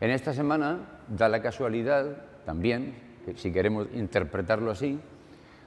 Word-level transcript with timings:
En 0.00 0.10
esta 0.10 0.32
semana 0.32 0.78
da 1.08 1.28
la 1.28 1.42
casualidad 1.42 2.06
también, 2.46 2.94
si 3.36 3.52
queremos 3.52 3.86
interpretarlo 3.94 4.70
así, 4.70 4.98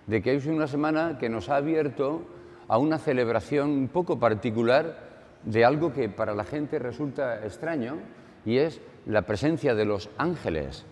de 0.08 0.22
que 0.22 0.36
es 0.36 0.48
una 0.48 0.68
semana 0.68 1.18
que 1.20 1.30
nos 1.30 1.50
ha 1.50 1.58
abierto 1.58 2.24
a 2.68 2.80
una 2.80 2.98
celebración 2.98 3.70
un 3.70 3.88
poco 3.90 4.20
particular 4.20 4.98
de 5.44 5.64
algo 5.64 5.94
que 5.94 6.10
para 6.10 6.34
la 6.34 6.46
gente 6.46 6.80
resulta 6.80 7.46
extraño 7.46 7.98
y 8.46 8.58
es 8.58 8.82
la 9.06 9.22
presencia 9.22 9.76
de 9.76 9.86
los 9.86 10.10
ángeles. 10.18 10.84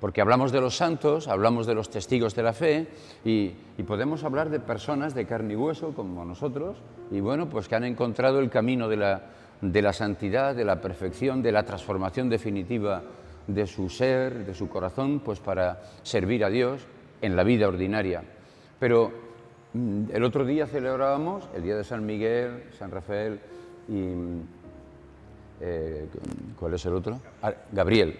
Porque 0.00 0.20
hablamos 0.20 0.52
de 0.52 0.60
los 0.60 0.76
santos, 0.76 1.26
hablamos 1.26 1.66
de 1.66 1.74
los 1.74 1.90
testigos 1.90 2.36
de 2.36 2.42
la 2.42 2.52
fe 2.52 2.86
y, 3.24 3.54
podemos 3.86 4.24
hablar 4.24 4.50
de 4.50 4.60
personas 4.60 5.14
de 5.14 5.26
carne 5.26 5.54
y 5.54 5.56
hueso 5.56 5.94
como 5.94 6.24
nosotros 6.24 6.76
y 7.10 7.20
bueno, 7.20 7.48
pues 7.48 7.66
que 7.66 7.74
han 7.74 7.84
encontrado 7.84 8.40
el 8.40 8.50
camino 8.50 8.88
de 8.88 8.96
la, 8.96 9.22
de 9.60 9.82
la 9.82 9.92
santidad, 9.92 10.54
de 10.54 10.64
la 10.64 10.80
perfección, 10.80 11.42
de 11.42 11.52
la 11.52 11.64
transformación 11.64 12.28
definitiva 12.28 13.02
de 13.46 13.66
su 13.66 13.88
ser, 13.88 14.44
de 14.44 14.54
su 14.54 14.68
corazón, 14.68 15.20
pues 15.20 15.40
para 15.40 15.82
servir 16.02 16.44
a 16.44 16.50
Dios 16.50 16.82
en 17.22 17.36
la 17.36 17.44
vida 17.44 17.68
ordinaria. 17.68 18.22
Pero 18.78 19.12
mm, 19.72 20.04
el 20.12 20.24
otro 20.24 20.44
día 20.44 20.66
celebrábamos 20.66 21.48
el 21.54 21.62
día 21.62 21.76
de 21.76 21.84
San 21.84 22.04
Miguel, 22.04 22.64
San 22.78 22.90
Rafael 22.90 23.40
y... 23.88 24.12
Eh, 25.58 26.06
¿Cuál 26.58 26.74
es 26.74 26.84
el 26.84 26.92
otro? 26.92 27.18
Ah, 27.40 27.54
Gabriel. 27.72 28.14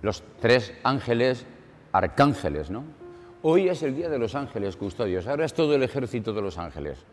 Los 0.00 0.22
tres 0.40 0.72
ángeles, 0.82 1.44
arcángeles, 1.92 2.70
¿no? 2.70 2.84
Hoy 3.42 3.68
es 3.68 3.82
el 3.82 3.94
día 3.94 4.08
de 4.08 4.18
los 4.18 4.34
ángeles 4.34 4.76
custodios, 4.76 5.26
ahora 5.26 5.44
es 5.44 5.52
todo 5.52 5.74
el 5.74 5.82
ejército 5.82 6.32
de 6.32 6.40
los 6.40 6.56
ángeles. 6.56 7.04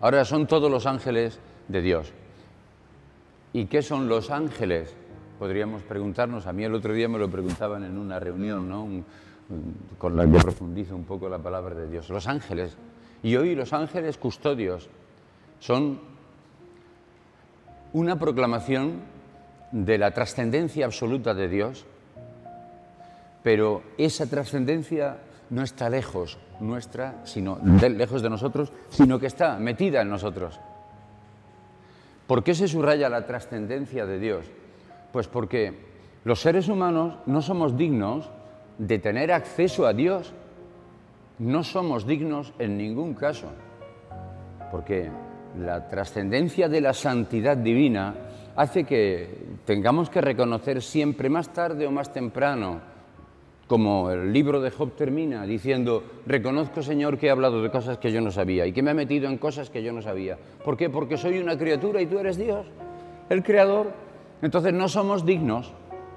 Ahora 0.00 0.24
son 0.24 0.48
todos 0.48 0.68
los 0.68 0.86
ángeles 0.86 1.38
de 1.68 1.80
Dios. 1.82 2.12
¿Y 3.52 3.66
qué 3.66 3.82
son 3.82 4.08
los 4.08 4.30
ángeles? 4.30 4.94
Podríamos 5.38 5.82
preguntarnos, 5.82 6.46
a 6.46 6.52
mí 6.52 6.64
el 6.64 6.74
otro 6.74 6.94
día 6.94 7.08
me 7.08 7.18
lo 7.18 7.30
preguntaban 7.30 7.84
en 7.84 7.98
una 7.98 8.18
reunión, 8.18 8.68
¿no? 8.68 8.88
con 9.98 10.16
la 10.16 10.24
que 10.24 10.38
profundizo 10.38 10.96
un 10.96 11.04
poco 11.04 11.28
la 11.28 11.38
palabra 11.38 11.74
de 11.74 11.88
Dios. 11.88 12.08
Los 12.08 12.26
ángeles. 12.26 12.76
Y 13.22 13.36
hoy 13.36 13.54
los 13.54 13.72
ángeles 13.72 14.16
custodios 14.16 14.88
son 15.60 16.00
una 17.92 18.18
proclamación 18.18 19.00
de 19.70 19.98
la 19.98 20.12
trascendencia 20.12 20.86
absoluta 20.86 21.34
de 21.34 21.48
Dios, 21.48 21.84
pero 23.42 23.82
esa 23.98 24.26
trascendencia 24.26 25.18
no 25.50 25.62
está 25.62 25.90
lejos 25.90 26.38
nuestra, 26.60 27.20
sino 27.24 27.58
lejos 27.62 28.22
de 28.22 28.30
nosotros, 28.30 28.72
sino 28.88 29.18
que 29.18 29.26
está 29.26 29.58
metida 29.58 30.02
en 30.02 30.08
nosotros. 30.08 30.58
¿Por 32.32 32.42
qué 32.42 32.54
se 32.54 32.66
subraya 32.66 33.10
la 33.10 33.26
trascendencia 33.26 34.06
de 34.06 34.18
Dios? 34.18 34.46
Pues 35.12 35.28
porque 35.28 35.74
los 36.24 36.40
seres 36.40 36.66
humanos 36.70 37.18
no 37.26 37.42
somos 37.42 37.76
dignos 37.76 38.30
de 38.78 38.98
tener 38.98 39.30
acceso 39.30 39.86
a 39.86 39.92
Dios. 39.92 40.32
No 41.38 41.62
somos 41.62 42.06
dignos 42.06 42.54
en 42.58 42.78
ningún 42.78 43.12
caso, 43.12 43.48
porque 44.70 45.10
la 45.58 45.86
trascendencia 45.88 46.70
de 46.70 46.80
la 46.80 46.94
santidad 46.94 47.58
divina 47.58 48.14
hace 48.56 48.84
que 48.84 49.58
tengamos 49.66 50.08
que 50.08 50.22
reconocer 50.22 50.80
siempre 50.80 51.28
más 51.28 51.50
tarde 51.52 51.86
o 51.86 51.90
más 51.90 52.14
temprano, 52.14 52.80
como 53.72 54.10
el 54.10 54.34
libro 54.34 54.60
de 54.60 54.70
Job 54.70 54.90
termina 54.96 55.46
diciendo, 55.46 56.04
reconozco 56.26 56.82
Señor 56.82 57.16
que 57.16 57.28
he 57.28 57.30
hablado 57.30 57.62
de 57.62 57.70
cosas 57.70 57.96
que 57.96 58.12
yo 58.12 58.20
no 58.20 58.30
sabía 58.30 58.66
y 58.66 58.72
que 58.74 58.82
me 58.82 58.90
he 58.90 58.94
metido 58.94 59.30
en 59.30 59.38
cosas 59.38 59.70
que 59.70 59.82
yo 59.82 59.94
no 59.94 60.02
sabía. 60.02 60.36
¿Por 60.62 60.76
qué? 60.76 60.90
Porque 60.90 61.16
soy 61.16 61.38
una 61.38 61.56
criatura 61.56 62.02
y 62.02 62.04
tú 62.04 62.18
eres 62.18 62.36
Dios, 62.36 62.66
el 63.30 63.42
Creador. 63.42 63.90
Entonces 64.42 64.74
no 64.74 64.90
somos 64.90 65.24
dignos. 65.24 65.72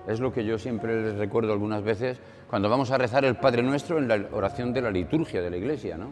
Es 0.05 0.19
lo 0.19 0.33
que 0.33 0.43
yo 0.43 0.59
siempre 0.59 1.01
les 1.01 1.15
recuerdo 1.15 1.53
algunas 1.53 1.81
veces 1.81 2.19
cuando 2.49 2.67
vamos 2.67 2.91
a 2.91 2.97
rezar 2.97 3.23
el 3.23 3.37
Padre 3.37 3.63
Nuestro 3.63 3.99
en 3.99 4.09
la 4.09 4.19
oración 4.33 4.73
de 4.73 4.81
la 4.81 4.91
liturgia 4.91 5.41
de 5.41 5.49
la 5.49 5.55
Iglesia, 5.55 5.95
¿no? 5.95 6.09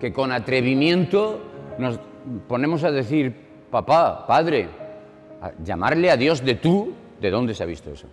Que 0.00 0.14
con 0.14 0.32
atrevimiento 0.32 1.42
nos 1.76 2.00
ponemos 2.48 2.84
a 2.84 2.90
decir, 2.90 3.34
papá, 3.70 4.26
padre, 4.26 4.66
llamarle 5.62 6.10
a 6.10 6.16
Dios 6.16 6.42
de 6.42 6.54
tú, 6.54 6.94
¿de 7.20 7.30
dónde 7.30 7.52
se 7.52 7.64
ha 7.64 7.66
visto 7.66 7.90
eso? 7.90 8.06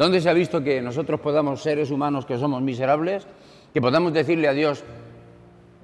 ¿Dónde 0.00 0.22
se 0.22 0.30
ha 0.30 0.32
visto 0.32 0.64
que 0.64 0.80
nosotros 0.80 1.20
podamos, 1.20 1.60
seres 1.60 1.90
humanos 1.90 2.24
que 2.24 2.38
somos 2.38 2.62
miserables, 2.62 3.26
que 3.74 3.82
podamos 3.82 4.14
decirle 4.14 4.48
a 4.48 4.54
Dios, 4.54 4.82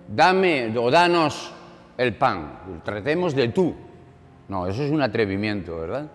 dame 0.08 0.72
o 0.78 0.90
danos 0.90 1.52
el 1.98 2.14
pan, 2.14 2.80
tratemos 2.82 3.34
de 3.34 3.48
tú? 3.48 3.74
No, 4.48 4.66
eso 4.68 4.84
es 4.84 4.90
un 4.90 5.02
atrevimiento, 5.02 5.76
¿verdad? 5.76 6.10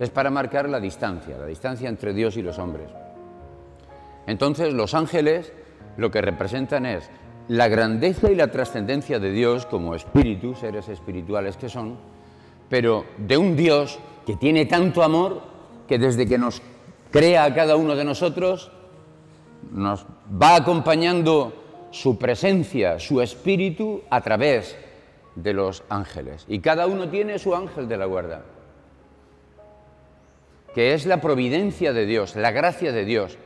Es 0.00 0.10
para 0.10 0.28
marcar 0.28 0.68
la 0.68 0.80
distancia, 0.80 1.38
la 1.38 1.46
distancia 1.46 1.88
entre 1.88 2.12
Dios 2.12 2.36
y 2.36 2.42
los 2.42 2.58
hombres. 2.58 2.90
Entonces 4.26 4.74
los 4.74 4.92
ángeles 4.92 5.52
lo 5.96 6.10
que 6.10 6.20
representan 6.20 6.84
es 6.84 7.08
la 7.46 7.68
grandeza 7.68 8.28
y 8.28 8.34
la 8.34 8.50
trascendencia 8.50 9.20
de 9.20 9.30
Dios 9.30 9.66
como 9.66 9.94
espíritus, 9.94 10.58
seres 10.58 10.88
espirituales 10.88 11.56
que 11.56 11.68
son, 11.68 11.96
pero 12.68 13.04
de 13.18 13.36
un 13.36 13.54
Dios 13.54 14.00
que 14.26 14.34
tiene 14.34 14.66
tanto 14.66 15.04
amor 15.04 15.42
que 15.86 15.96
desde 15.96 16.26
que 16.26 16.38
nos 16.38 16.60
crea 17.14 17.44
a 17.44 17.54
cada 17.54 17.76
uno 17.76 17.94
de 17.94 18.04
nosotros, 18.04 18.72
nos 19.70 20.04
va 20.26 20.56
acompañando 20.56 21.86
su 21.92 22.18
presencia, 22.18 22.98
su 22.98 23.20
espíritu 23.20 24.02
a 24.10 24.20
través 24.20 24.76
de 25.36 25.52
los 25.52 25.84
ángeles. 25.88 26.44
Y 26.48 26.58
cada 26.58 26.88
uno 26.88 27.08
tiene 27.08 27.38
su 27.38 27.54
ángel 27.54 27.86
de 27.86 27.96
la 27.98 28.06
guarda, 28.06 28.42
que 30.74 30.92
es 30.92 31.06
la 31.06 31.20
providencia 31.20 31.92
de 31.92 32.04
Dios, 32.04 32.34
la 32.34 32.50
gracia 32.50 32.90
de 32.90 33.04
Dios, 33.04 33.38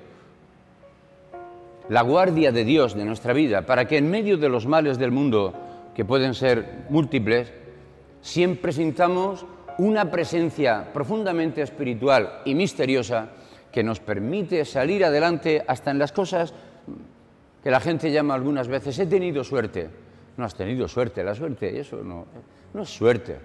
la 1.90 2.00
guardia 2.00 2.52
de 2.52 2.64
Dios 2.64 2.94
de 2.94 3.04
nuestra 3.04 3.34
vida, 3.34 3.66
para 3.66 3.86
que 3.86 3.98
en 3.98 4.10
medio 4.10 4.38
de 4.38 4.48
los 4.48 4.66
males 4.66 4.96
del 4.96 5.12
mundo, 5.12 5.52
que 5.94 6.06
pueden 6.06 6.32
ser 6.32 6.86
múltiples, 6.88 7.52
siempre 8.22 8.72
sintamos 8.72 9.44
una 9.76 10.10
presencia 10.10 10.90
profundamente 10.94 11.60
espiritual 11.60 12.40
y 12.46 12.54
misteriosa 12.54 13.32
que 13.72 13.82
nos 13.82 14.00
permite 14.00 14.64
salir 14.64 15.04
adelante 15.04 15.62
hasta 15.66 15.90
en 15.90 15.98
las 15.98 16.12
cosas 16.12 16.54
que 17.62 17.70
la 17.70 17.80
gente 17.80 18.10
llama 18.10 18.34
algunas 18.34 18.68
veces, 18.68 18.98
he 18.98 19.06
tenido 19.06 19.44
suerte. 19.44 19.88
No 20.36 20.44
has 20.44 20.54
tenido 20.54 20.86
suerte, 20.88 21.24
la 21.24 21.34
suerte, 21.34 21.80
eso 21.80 22.02
no, 22.02 22.26
no 22.72 22.82
es 22.82 22.88
suerte. 22.88 23.36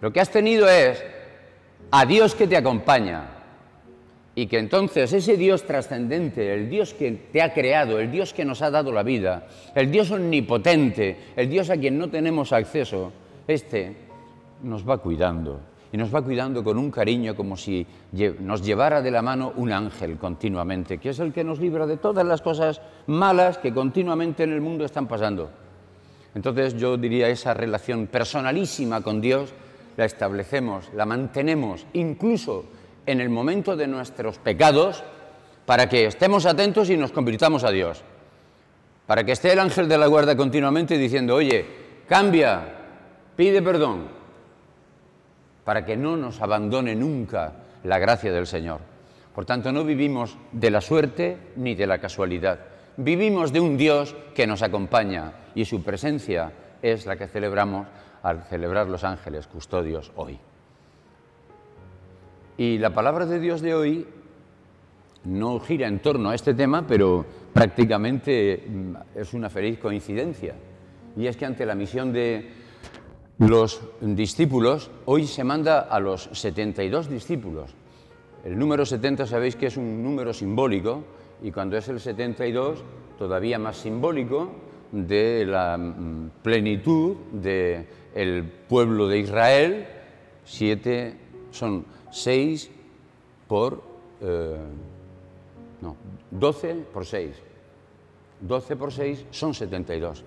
Lo 0.00 0.12
que 0.12 0.20
has 0.20 0.30
tenido 0.30 0.68
es 0.68 1.02
a 1.90 2.04
Dios 2.04 2.34
que 2.34 2.46
te 2.46 2.56
acompaña, 2.56 3.38
y 4.38 4.46
que 4.46 4.60
entonces 4.60 5.12
ese 5.12 5.36
Dios 5.36 5.64
trascendente, 5.64 6.54
el 6.54 6.70
Dios 6.70 6.94
que 6.94 7.10
te 7.10 7.42
ha 7.42 7.52
creado, 7.52 7.98
el 7.98 8.08
Dios 8.12 8.32
que 8.32 8.44
nos 8.44 8.62
ha 8.62 8.70
dado 8.70 8.92
la 8.92 9.02
vida, 9.02 9.48
el 9.74 9.90
Dios 9.90 10.12
omnipotente, 10.12 11.16
el 11.34 11.50
Dios 11.50 11.70
a 11.70 11.76
quien 11.76 11.98
no 11.98 12.08
tenemos 12.08 12.52
acceso, 12.52 13.10
este 13.48 13.96
nos 14.62 14.88
va 14.88 14.98
cuidando. 14.98 15.58
Y 15.92 15.96
nos 15.96 16.14
va 16.14 16.22
cuidando 16.22 16.62
con 16.62 16.76
un 16.76 16.90
cariño 16.90 17.34
como 17.34 17.56
si 17.56 17.86
nos 18.40 18.62
llevara 18.62 19.00
de 19.00 19.10
la 19.10 19.22
mano 19.22 19.52
un 19.56 19.72
ángel 19.72 20.18
continuamente, 20.18 20.98
que 20.98 21.10
es 21.10 21.18
el 21.18 21.32
que 21.32 21.44
nos 21.44 21.60
libra 21.60 21.86
de 21.86 21.96
todas 21.96 22.26
las 22.26 22.42
cosas 22.42 22.80
malas 23.06 23.58
que 23.58 23.72
continuamente 23.72 24.44
en 24.44 24.52
el 24.52 24.60
mundo 24.60 24.84
están 24.84 25.06
pasando. 25.06 25.48
Entonces 26.34 26.76
yo 26.76 26.96
diría 26.96 27.28
esa 27.28 27.54
relación 27.54 28.06
personalísima 28.06 29.00
con 29.00 29.20
Dios 29.20 29.54
la 29.96 30.04
establecemos, 30.04 30.90
la 30.94 31.06
mantenemos, 31.06 31.84
incluso 31.94 32.66
en 33.04 33.20
el 33.20 33.30
momento 33.30 33.76
de 33.76 33.88
nuestros 33.88 34.38
pecados 34.38 35.02
para 35.66 35.88
que 35.88 36.06
estemos 36.06 36.46
atentos 36.46 36.88
y 36.90 36.96
nos 36.96 37.10
convirtamos 37.10 37.64
a 37.64 37.70
Dios. 37.70 38.02
Para 39.06 39.24
que 39.24 39.32
esté 39.32 39.52
el 39.52 39.58
ángel 39.58 39.88
de 39.88 39.98
la 39.98 40.06
guarda 40.06 40.36
continuamente 40.36 40.96
diciendo, 40.96 41.34
oye, 41.34 41.64
cambia, 42.06 42.60
pide 43.34 43.60
perdón. 43.60 44.17
Para 45.68 45.84
que 45.84 45.98
no 45.98 46.16
nos 46.16 46.40
abandone 46.40 46.96
nunca 46.96 47.52
la 47.84 47.98
gracia 47.98 48.32
del 48.32 48.46
Señor. 48.46 48.80
Por 49.34 49.44
tanto, 49.44 49.70
no 49.70 49.84
vivimos 49.84 50.38
de 50.50 50.70
la 50.70 50.80
suerte 50.80 51.36
ni 51.56 51.74
de 51.74 51.86
la 51.86 51.98
casualidad. 51.98 52.58
Vivimos 52.96 53.52
de 53.52 53.60
un 53.60 53.76
Dios 53.76 54.16
que 54.34 54.46
nos 54.46 54.62
acompaña 54.62 55.50
y 55.54 55.66
su 55.66 55.82
presencia 55.82 56.52
es 56.80 57.04
la 57.04 57.16
que 57.16 57.28
celebramos 57.28 57.86
al 58.22 58.44
celebrar 58.44 58.88
los 58.88 59.04
ángeles 59.04 59.46
custodios 59.46 60.10
hoy. 60.16 60.38
Y 62.56 62.78
la 62.78 62.94
palabra 62.94 63.26
de 63.26 63.38
Dios 63.38 63.60
de 63.60 63.74
hoy 63.74 64.06
no 65.24 65.60
gira 65.60 65.86
en 65.86 65.98
torno 65.98 66.30
a 66.30 66.34
este 66.34 66.54
tema, 66.54 66.86
pero 66.86 67.26
prácticamente 67.52 68.64
mm, 68.66 68.94
es 69.16 69.34
una 69.34 69.50
feliz 69.50 69.78
coincidencia. 69.78 70.54
Y 71.14 71.26
es 71.26 71.36
que 71.36 71.44
ante 71.44 71.66
la 71.66 71.74
misión 71.74 72.10
de 72.10 72.67
los 73.38 73.80
discípulos, 74.00 74.90
hoy 75.04 75.26
se 75.26 75.44
manda 75.44 75.80
a 75.80 76.00
los 76.00 76.28
72 76.32 77.08
discípulos. 77.08 77.70
El 78.44 78.58
número 78.58 78.84
70 78.84 79.26
sabéis 79.26 79.56
que 79.56 79.66
es 79.66 79.76
un 79.76 80.02
número 80.02 80.32
simbólico 80.32 81.04
y 81.42 81.52
cuando 81.52 81.76
es 81.76 81.88
el 81.88 82.00
72 82.00 82.82
todavía 83.16 83.58
más 83.58 83.76
simbólico 83.76 84.50
de 84.90 85.44
la 85.46 85.76
mm, 85.76 86.30
plenitud 86.42 87.16
del 87.32 88.44
pueblo 88.68 89.06
de 89.06 89.18
Israel, 89.18 89.86
siete 90.44 91.14
son 91.50 91.84
6 92.10 92.70
por... 93.46 93.82
Eh, 94.20 94.56
no, 95.80 95.96
12 96.32 96.74
por 96.92 97.06
6. 97.06 97.36
12 98.40 98.76
por 98.76 98.92
6 98.92 99.26
son 99.30 99.54
72. 99.54 100.24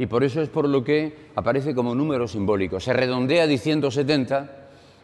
Y 0.00 0.06
por 0.06 0.24
eso 0.24 0.40
es 0.40 0.48
por 0.48 0.66
lo 0.66 0.82
que 0.82 1.14
aparece 1.34 1.74
como 1.74 1.94
número 1.94 2.26
simbólico. 2.26 2.80
Se 2.80 2.94
redondea 2.94 3.46
diciendo 3.46 3.90
70, 3.90 4.50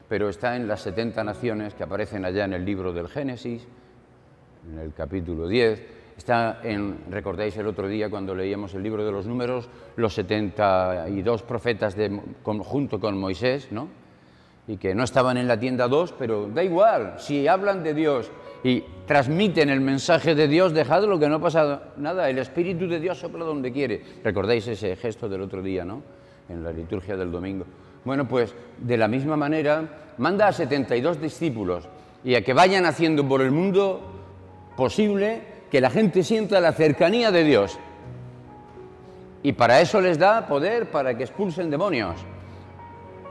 pero 0.08 0.31
está 0.31 0.56
en 0.56 0.66
las 0.66 0.81
70 0.81 1.22
naciones 1.22 1.75
que 1.75 1.82
aparecen 1.82 2.25
allá 2.25 2.46
en 2.46 2.54
el 2.54 2.64
libro 2.64 2.94
del 2.94 3.06
Génesis, 3.06 3.66
en 4.72 4.78
el 4.78 4.94
capítulo 4.94 5.48
10, 5.48 5.96
Está 6.16 6.60
en, 6.62 6.96
recordáis 7.10 7.58
el 7.58 7.66
otro 7.66 7.88
día 7.88 8.08
cuando 8.08 8.34
leíamos 8.34 8.72
el 8.72 8.82
libro 8.82 9.04
de 9.04 9.12
los 9.12 9.26
números, 9.26 9.69
los 9.96 10.14
72 10.14 11.42
profetas 11.42 11.94
de, 11.94 12.19
junto 12.42 12.99
con 12.99 13.19
Moisés, 13.19 13.69
¿no? 13.70 13.88
Y 14.66 14.78
que 14.78 14.94
no 14.94 15.04
estaban 15.04 15.37
en 15.37 15.46
la 15.46 15.60
tienda 15.60 15.88
2, 15.88 16.14
pero 16.19 16.49
da 16.49 16.64
igual, 16.64 17.16
si 17.19 17.46
hablan 17.46 17.84
de 17.84 17.92
Dios 17.92 18.31
y 18.66 18.82
transmiten 19.06 19.70
el 19.70 19.80
mensaje 19.80 20.34
de 20.34 20.48
Dios, 20.48 20.72
dejadlo 20.72 21.20
que 21.20 21.28
no 21.28 21.40
pasa 21.40 21.92
nada, 21.98 22.28
el 22.28 22.38
Espíritu 22.38 22.88
de 22.88 22.98
Dios 22.98 23.16
sopla 23.16 23.44
donde 23.44 23.70
quiere. 23.70 24.02
Recordáis 24.24 24.66
ese 24.66 24.96
gesto 24.96 25.28
del 25.28 25.42
otro 25.42 25.62
día, 25.62 25.84
¿no? 25.84 26.02
En 26.48 26.64
la 26.64 26.72
liturgia 26.72 27.16
del 27.16 27.30
domingo. 27.30 27.64
Bueno, 28.04 28.26
pues 28.26 28.52
de 28.78 28.96
la 28.96 29.06
misma 29.06 29.36
manera, 29.36 29.88
manda 30.18 30.48
a 30.48 30.52
72 30.52 31.20
discípulos 31.20 31.88
y 32.24 32.34
a 32.34 32.42
que 32.42 32.54
vayan 32.54 32.86
haciendo 32.86 33.28
por 33.28 33.40
el 33.40 33.52
mundo 33.52 34.00
posible 34.76 35.42
que 35.70 35.80
la 35.80 35.90
gente 35.90 36.24
sienta 36.24 36.60
la 36.60 36.72
cercanía 36.72 37.30
de 37.30 37.44
Dios. 37.44 37.78
Y 39.44 39.52
para 39.52 39.80
eso 39.80 40.00
les 40.00 40.18
da 40.18 40.48
poder 40.48 40.90
para 40.90 41.16
que 41.16 41.22
expulsen 41.22 41.70
demonios, 41.70 42.16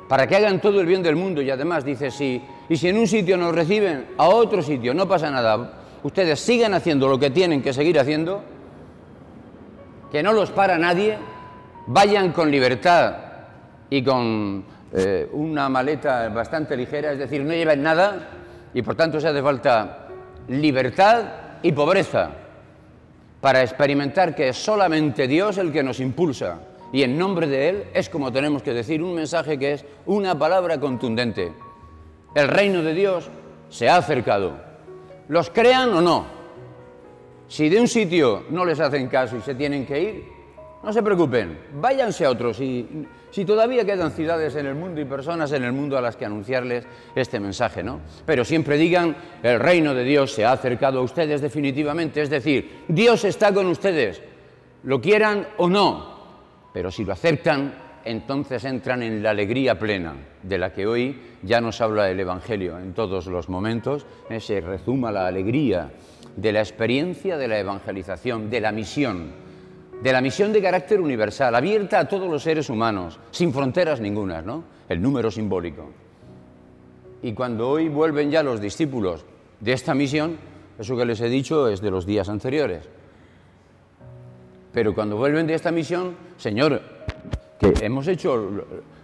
para 0.07 0.27
que 0.27 0.35
hagan 0.35 0.61
todo 0.61 0.79
el 0.81 0.85
bien 0.85 1.01
del 1.01 1.15
mundo. 1.15 1.41
Y 1.41 1.49
además 1.49 1.83
dice, 1.83 2.11
sí, 2.11 2.41
y 2.69 2.77
si 2.77 2.89
en 2.89 2.97
un 2.97 3.07
sitio 3.07 3.37
nos 3.37 3.53
reciben, 3.53 4.07
a 4.17 4.27
otro 4.27 4.61
sitio, 4.61 4.93
no 4.93 5.07
pasa 5.07 5.31
nada. 5.31 5.73
Ustedes 6.03 6.39
sigan 6.39 6.73
haciendo 6.73 7.07
lo 7.07 7.19
que 7.19 7.31
tienen 7.31 7.61
que 7.61 7.73
seguir 7.73 7.99
haciendo, 7.99 8.43
que 10.11 10.21
no 10.21 10.33
los 10.33 10.51
para 10.51 10.77
nadie, 10.77 11.17
vayan 11.87 12.31
con 12.31 12.51
libertad 12.51 13.15
y 13.89 14.03
con 14.03 14.63
eh, 14.93 15.27
una 15.33 15.67
maleta 15.69 16.29
bastante 16.29 16.77
ligera, 16.77 17.11
es 17.11 17.19
decir, 17.19 17.43
no 17.43 17.53
lleven 17.53 17.81
nada, 17.81 18.29
y 18.73 18.81
por 18.81 18.95
tanto 18.95 19.19
se 19.19 19.27
hace 19.27 19.41
falta 19.41 20.07
libertad 20.47 21.23
y 21.63 21.71
pobreza 21.71 22.29
para 23.41 23.61
experimentar 23.61 24.35
que 24.35 24.49
es 24.49 24.57
solamente 24.57 25.27
Dios 25.27 25.57
el 25.57 25.71
que 25.71 25.83
nos 25.83 25.99
impulsa 25.99 26.59
y 26.91 27.03
en 27.03 27.17
nombre 27.17 27.47
de 27.47 27.69
Él 27.69 27.83
es 27.93 28.09
como 28.09 28.31
tenemos 28.31 28.63
que 28.63 28.73
decir 28.73 29.03
un 29.03 29.15
mensaje 29.15 29.57
que 29.57 29.73
es 29.73 29.85
una 30.05 30.37
palabra 30.37 30.79
contundente. 30.79 31.51
El 32.33 32.47
reino 32.47 32.81
de 32.81 32.93
Dios 32.93 33.29
se 33.69 33.89
ha 33.89 33.97
acercado. 33.97 34.57
Los 35.27 35.49
crean 35.49 35.93
o 35.93 36.01
no. 36.01 36.25
Si 37.47 37.69
de 37.69 37.79
un 37.79 37.87
sitio 37.87 38.43
no 38.49 38.65
les 38.65 38.79
hacen 38.79 39.07
caso 39.07 39.37
y 39.37 39.41
se 39.41 39.55
tienen 39.55 39.85
que 39.85 40.01
ir, 40.01 40.23
no 40.83 40.93
se 40.93 41.01
preocupen, 41.01 41.57
váyanse 41.81 42.25
a 42.25 42.29
otros 42.29 42.59
y 42.59 43.07
si 43.31 43.43
todavía 43.43 43.83
quedan 43.83 44.11
ciudades 44.11 44.55
en 44.55 44.67
el 44.67 44.75
mundo 44.75 45.01
y 45.01 45.05
personas 45.05 45.51
en 45.51 45.63
el 45.63 45.73
mundo 45.73 45.97
a 45.97 46.01
las 46.01 46.15
que 46.15 46.25
anunciarles 46.25 46.85
este 47.15 47.39
mensaje, 47.39 47.83
¿no? 47.83 47.99
Pero 48.25 48.45
siempre 48.45 48.77
digan, 48.77 49.15
el 49.43 49.59
reino 49.59 49.93
de 49.93 50.03
Dios 50.03 50.31
se 50.31 50.45
ha 50.45 50.51
acercado 50.51 50.99
a 50.99 51.01
ustedes 51.01 51.41
definitivamente, 51.41 52.21
es 52.21 52.29
decir, 52.29 52.83
Dios 52.87 53.25
está 53.25 53.53
con 53.53 53.65
ustedes, 53.65 54.21
lo 54.83 55.01
quieran 55.01 55.47
o 55.57 55.67
no, 55.67 56.14
pero 56.75 56.91
si 56.91 57.05
lo 57.05 57.13
aceptan, 57.13 57.73
entonces 58.03 58.65
entran 58.65 59.01
en 59.01 59.23
la 59.23 59.29
alegría 59.29 59.79
plena 59.79 60.13
de 60.43 60.57
la 60.57 60.73
que 60.73 60.85
hoy 60.85 61.17
ya 61.41 61.61
nos 61.61 61.79
habla 61.79 62.11
el 62.11 62.19
Evangelio 62.19 62.77
en 62.77 62.93
todos 62.93 63.27
los 63.27 63.47
momentos, 63.47 64.05
¿eh? 64.29 64.41
se 64.41 64.59
rezuma 64.59 65.09
la 65.09 65.25
alegría 65.25 65.89
de 66.35 66.51
la 66.51 66.59
experiencia 66.59 67.37
de 67.37 67.47
la 67.47 67.59
evangelización, 67.59 68.49
de 68.49 68.59
la 68.59 68.73
misión 68.73 69.45
de 70.03 70.11
la 70.11 70.19
misión 70.19 70.51
de 70.51 70.61
carácter 70.61 70.99
universal, 70.99 71.55
abierta 71.55 71.99
a 71.99 72.09
todos 72.09 72.29
los 72.29 72.43
seres 72.43 72.69
humanos, 72.69 73.21
sin 73.31 73.53
fronteras 73.53 74.01
ninguna, 74.01 74.41
¿no? 74.41 74.65
El 74.89 75.01
número 75.01 75.31
simbólico. 75.31 75.89
Y 77.23 77.31
cuando 77.31 77.69
hoy 77.69 77.87
vuelven 77.87 78.29
ya 78.29 78.43
los 78.43 78.59
discípulos 78.59 79.23
de 79.61 79.71
esta 79.71 79.93
misión, 79.95 80.37
eso 80.77 80.97
que 80.97 81.05
les 81.05 81.21
he 81.21 81.29
dicho 81.29 81.69
es 81.69 81.79
de 81.79 81.89
los 81.89 82.05
días 82.05 82.27
anteriores. 82.27 82.89
Pero 84.75 84.93
cuando 84.93 85.15
vuelven 85.15 85.47
de 85.47 85.53
esta 85.53 85.71
misión, 85.71 86.17
Señor, 86.35 86.81
que 87.57 87.73
hemos 87.81 88.07
hecho 88.09 88.51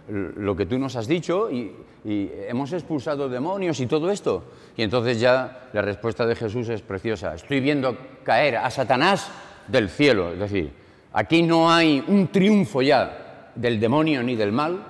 lo 0.08 0.54
que 0.54 0.66
tú 0.66 0.78
nos 0.78 0.94
has 0.96 1.08
dicho 1.08 1.50
y, 1.50 1.72
hemos 2.04 2.72
expulsado 2.72 3.28
demonios 3.28 3.80
y 3.80 3.86
todo 3.86 4.10
esto. 4.10 4.44
Y 4.76 4.82
entonces 4.82 5.18
ya 5.20 5.68
la 5.72 5.82
respuesta 5.82 6.26
de 6.26 6.34
Jesús 6.34 6.68
es 6.68 6.82
preciosa. 6.82 7.34
Estoy 7.34 7.60
viendo 7.60 7.96
caer 8.24 8.56
a 8.56 8.70
Satanás 8.70 9.30
del 9.68 9.88
cielo, 9.88 10.32
es 10.32 10.40
decir, 10.40 10.72
Aquí 11.14 11.42
no 11.42 11.70
hay 11.70 12.02
un 12.06 12.28
triunfo 12.28 12.80
ya 12.82 13.50
del 13.54 13.78
demonio 13.78 14.22
ni 14.22 14.34
del 14.34 14.50
mal, 14.50 14.82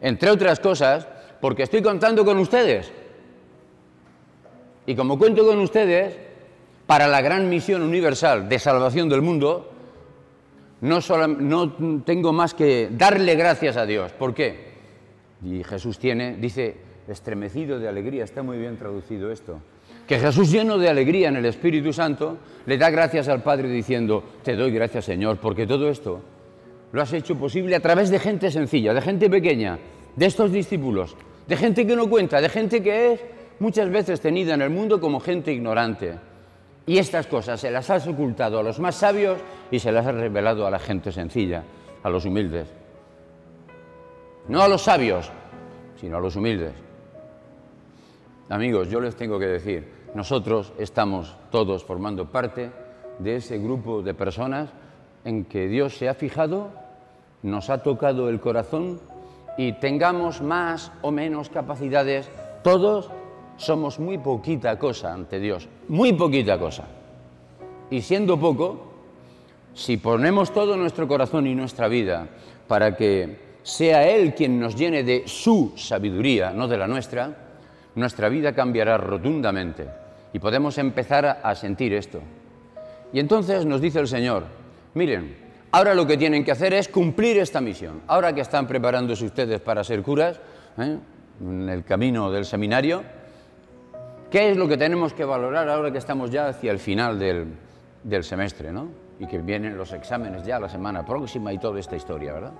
entre 0.00 0.30
otras 0.30 0.60
cosas, 0.60 1.06
porque 1.40 1.64
estoy 1.64 1.82
contando 1.82 2.24
con 2.24 2.38
ustedes. 2.38 2.90
Y 4.86 4.94
como 4.94 5.18
cuento 5.18 5.46
con 5.46 5.58
ustedes, 5.60 6.29
para 6.90 7.06
la 7.06 7.20
gran 7.20 7.48
misión 7.48 7.82
universal 7.82 8.48
de 8.48 8.58
salvación 8.58 9.08
del 9.08 9.22
mundo, 9.22 9.70
no, 10.80 12.02
tengo 12.04 12.32
más 12.32 12.52
que 12.52 12.88
darle 12.90 13.36
gracias 13.36 13.76
a 13.76 13.86
Dios. 13.86 14.10
¿Por 14.10 14.34
qué? 14.34 14.72
Y 15.44 15.62
Jesús 15.62 16.00
tiene, 16.00 16.34
dice, 16.34 16.74
estremecido 17.06 17.78
de 17.78 17.86
alegría, 17.86 18.24
está 18.24 18.42
muy 18.42 18.58
bien 18.58 18.76
traducido 18.76 19.30
esto 19.30 19.60
que 20.08 20.18
Jesús 20.18 20.50
lleno 20.50 20.78
de 20.78 20.88
alegría 20.88 21.28
en 21.28 21.36
el 21.36 21.46
Espíritu 21.46 21.92
Santo 21.92 22.38
le 22.66 22.76
da 22.76 22.90
gracias 22.90 23.28
al 23.28 23.44
Padre 23.44 23.68
diciendo, 23.68 24.24
te 24.42 24.56
doy 24.56 24.72
gracias 24.72 25.04
Señor, 25.04 25.38
porque 25.38 25.68
todo 25.68 25.88
esto 25.88 26.20
lo 26.90 27.00
has 27.00 27.12
hecho 27.12 27.36
posible 27.36 27.76
a 27.76 27.80
través 27.80 28.10
de 28.10 28.18
gente 28.18 28.50
sencilla, 28.50 28.92
de 28.92 29.00
gente 29.00 29.30
pequeña, 29.30 29.78
de 30.16 30.26
estos 30.26 30.50
discípulos, 30.50 31.16
de 31.46 31.56
gente 31.56 31.86
que 31.86 31.94
no 31.94 32.10
cuenta, 32.10 32.40
de 32.40 32.48
gente 32.48 32.82
que 32.82 33.12
es 33.12 33.20
muchas 33.60 33.88
veces 33.90 34.20
tenida 34.20 34.54
en 34.54 34.62
el 34.62 34.70
mundo 34.70 35.00
como 35.00 35.20
gente 35.20 35.52
ignorante. 35.52 36.29
Y 36.90 36.98
estas 36.98 37.28
cosas 37.28 37.60
se 37.60 37.70
las 37.70 37.88
has 37.88 38.08
ocultado 38.08 38.58
a 38.58 38.64
los 38.64 38.80
más 38.80 38.96
sabios 38.96 39.38
y 39.70 39.78
se 39.78 39.92
las 39.92 40.04
has 40.08 40.14
revelado 40.16 40.66
a 40.66 40.72
la 40.72 40.80
gente 40.80 41.12
sencilla, 41.12 41.62
a 42.02 42.10
los 42.10 42.24
humildes. 42.24 42.66
No 44.48 44.60
a 44.60 44.66
los 44.66 44.82
sabios, 44.82 45.30
sino 46.00 46.16
a 46.16 46.20
los 46.20 46.34
humildes. 46.34 46.72
Amigos, 48.48 48.90
yo 48.90 49.00
les 49.00 49.14
tengo 49.14 49.38
que 49.38 49.46
decir, 49.46 49.88
nosotros 50.16 50.72
estamos 50.78 51.36
todos 51.52 51.84
formando 51.84 52.28
parte 52.28 52.72
de 53.20 53.36
ese 53.36 53.58
grupo 53.58 54.02
de 54.02 54.14
personas 54.14 54.70
en 55.24 55.44
que 55.44 55.68
Dios 55.68 55.96
se 55.96 56.08
ha 56.08 56.14
fijado, 56.14 56.72
nos 57.44 57.70
ha 57.70 57.84
tocado 57.84 58.28
el 58.28 58.40
corazón 58.40 58.98
y 59.56 59.74
tengamos 59.74 60.42
más 60.42 60.90
o 61.02 61.12
menos 61.12 61.50
capacidades, 61.50 62.28
todos 62.64 63.12
somos 63.60 63.98
muy 63.98 64.16
poquita 64.16 64.78
cosa 64.78 65.12
ante 65.12 65.38
Dios, 65.38 65.68
muy 65.88 66.14
poquita 66.14 66.58
cosa. 66.58 66.84
Y 67.90 68.00
siendo 68.00 68.40
poco, 68.40 68.90
si 69.74 69.98
ponemos 69.98 70.50
todo 70.52 70.78
nuestro 70.78 71.06
corazón 71.06 71.46
y 71.46 71.54
nuestra 71.54 71.86
vida 71.86 72.26
para 72.66 72.96
que 72.96 73.58
sea 73.62 74.08
Él 74.08 74.34
quien 74.34 74.58
nos 74.58 74.74
llene 74.74 75.02
de 75.04 75.24
su 75.26 75.74
sabiduría, 75.76 76.52
no 76.52 76.68
de 76.68 76.78
la 76.78 76.86
nuestra, 76.86 77.36
nuestra 77.96 78.30
vida 78.30 78.54
cambiará 78.54 78.96
rotundamente 78.96 79.86
y 80.32 80.38
podemos 80.38 80.78
empezar 80.78 81.40
a 81.42 81.54
sentir 81.54 81.92
esto. 81.92 82.20
Y 83.12 83.20
entonces 83.20 83.66
nos 83.66 83.82
dice 83.82 84.00
el 84.00 84.08
Señor, 84.08 84.44
miren, 84.94 85.36
ahora 85.72 85.94
lo 85.94 86.06
que 86.06 86.16
tienen 86.16 86.44
que 86.44 86.52
hacer 86.52 86.72
es 86.72 86.88
cumplir 86.88 87.36
esta 87.36 87.60
misión. 87.60 88.00
Ahora 88.06 88.34
que 88.34 88.40
están 88.40 88.66
preparándose 88.66 89.26
ustedes 89.26 89.60
para 89.60 89.84
ser 89.84 90.00
curas, 90.00 90.40
¿eh? 90.78 90.96
en 91.42 91.68
el 91.68 91.84
camino 91.84 92.30
del 92.30 92.46
seminario, 92.46 93.19
¿qué 94.30 94.50
es 94.50 94.56
lo 94.56 94.68
que 94.68 94.76
tenemos 94.76 95.12
que 95.12 95.24
valorar 95.24 95.68
ahora 95.68 95.90
que 95.90 95.98
estamos 95.98 96.30
ya 96.30 96.48
hacia 96.48 96.70
el 96.70 96.78
final 96.78 97.18
del, 97.18 97.46
del 98.02 98.24
semestre, 98.24 98.72
¿no? 98.72 98.88
Y 99.18 99.26
que 99.26 99.38
vienen 99.38 99.76
los 99.76 99.92
exámenes 99.92 100.44
ya 100.46 100.58
la 100.58 100.68
semana 100.68 101.04
próxima 101.04 101.52
y 101.52 101.58
toda 101.58 101.78
esta 101.78 101.96
historia, 101.96 102.32
¿verdad? 102.32 102.52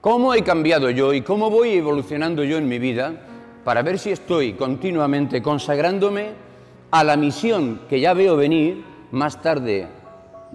¿Cómo 0.00 0.34
he 0.34 0.42
cambiado 0.42 0.90
yo 0.90 1.12
y 1.12 1.22
cómo 1.22 1.50
voy 1.50 1.74
evolucionando 1.74 2.42
yo 2.42 2.58
en 2.58 2.68
mi 2.68 2.78
vida 2.78 3.12
para 3.64 3.82
ver 3.82 3.98
si 3.98 4.10
estoy 4.10 4.54
continuamente 4.54 5.42
consagrándome 5.42 6.30
a 6.90 7.04
la 7.04 7.16
misión 7.16 7.82
que 7.88 8.00
ya 8.00 8.12
veo 8.12 8.36
venir 8.36 8.84
más 9.12 9.40
tarde, 9.40 9.86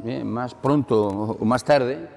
eh, 0.05 0.23
más 0.23 0.53
pronto 0.53 1.07
o 1.39 1.45
más 1.45 1.63
tarde, 1.63 2.07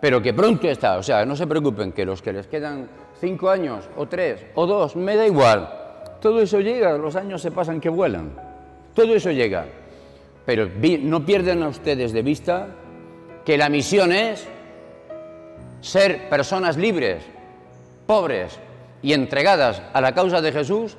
pero 0.00 0.20
que 0.20 0.34
pronto 0.34 0.68
está. 0.68 0.98
O 0.98 1.02
sea, 1.02 1.24
no 1.24 1.34
se 1.34 1.46
preocupen, 1.46 1.92
que 1.92 2.04
los 2.04 2.20
que 2.20 2.32
les 2.32 2.46
quedan 2.46 2.88
cinco 3.20 3.48
años 3.48 3.88
o 3.96 4.06
tres 4.06 4.44
o 4.54 4.66
dos, 4.66 4.96
me 4.96 5.16
da 5.16 5.26
igual. 5.26 5.83
Todo 6.24 6.40
eso 6.40 6.58
llega, 6.58 6.96
los 6.96 7.16
años 7.16 7.42
se 7.42 7.50
pasan 7.50 7.82
que 7.82 7.90
vuelan. 7.90 8.32
Todo 8.94 9.14
eso 9.14 9.30
llega. 9.30 9.66
Pero 10.46 10.70
no 11.02 11.26
pierdan 11.26 11.62
a 11.62 11.68
ustedes 11.68 12.14
de 12.14 12.22
vista 12.22 12.68
que 13.44 13.58
la 13.58 13.68
misión 13.68 14.10
es 14.10 14.48
ser 15.82 16.30
personas 16.30 16.78
libres, 16.78 17.26
pobres, 18.06 18.58
y 19.02 19.12
entregadas 19.12 19.82
a 19.92 20.00
la 20.00 20.14
causa 20.14 20.40
de 20.40 20.50
Jesús 20.50 20.96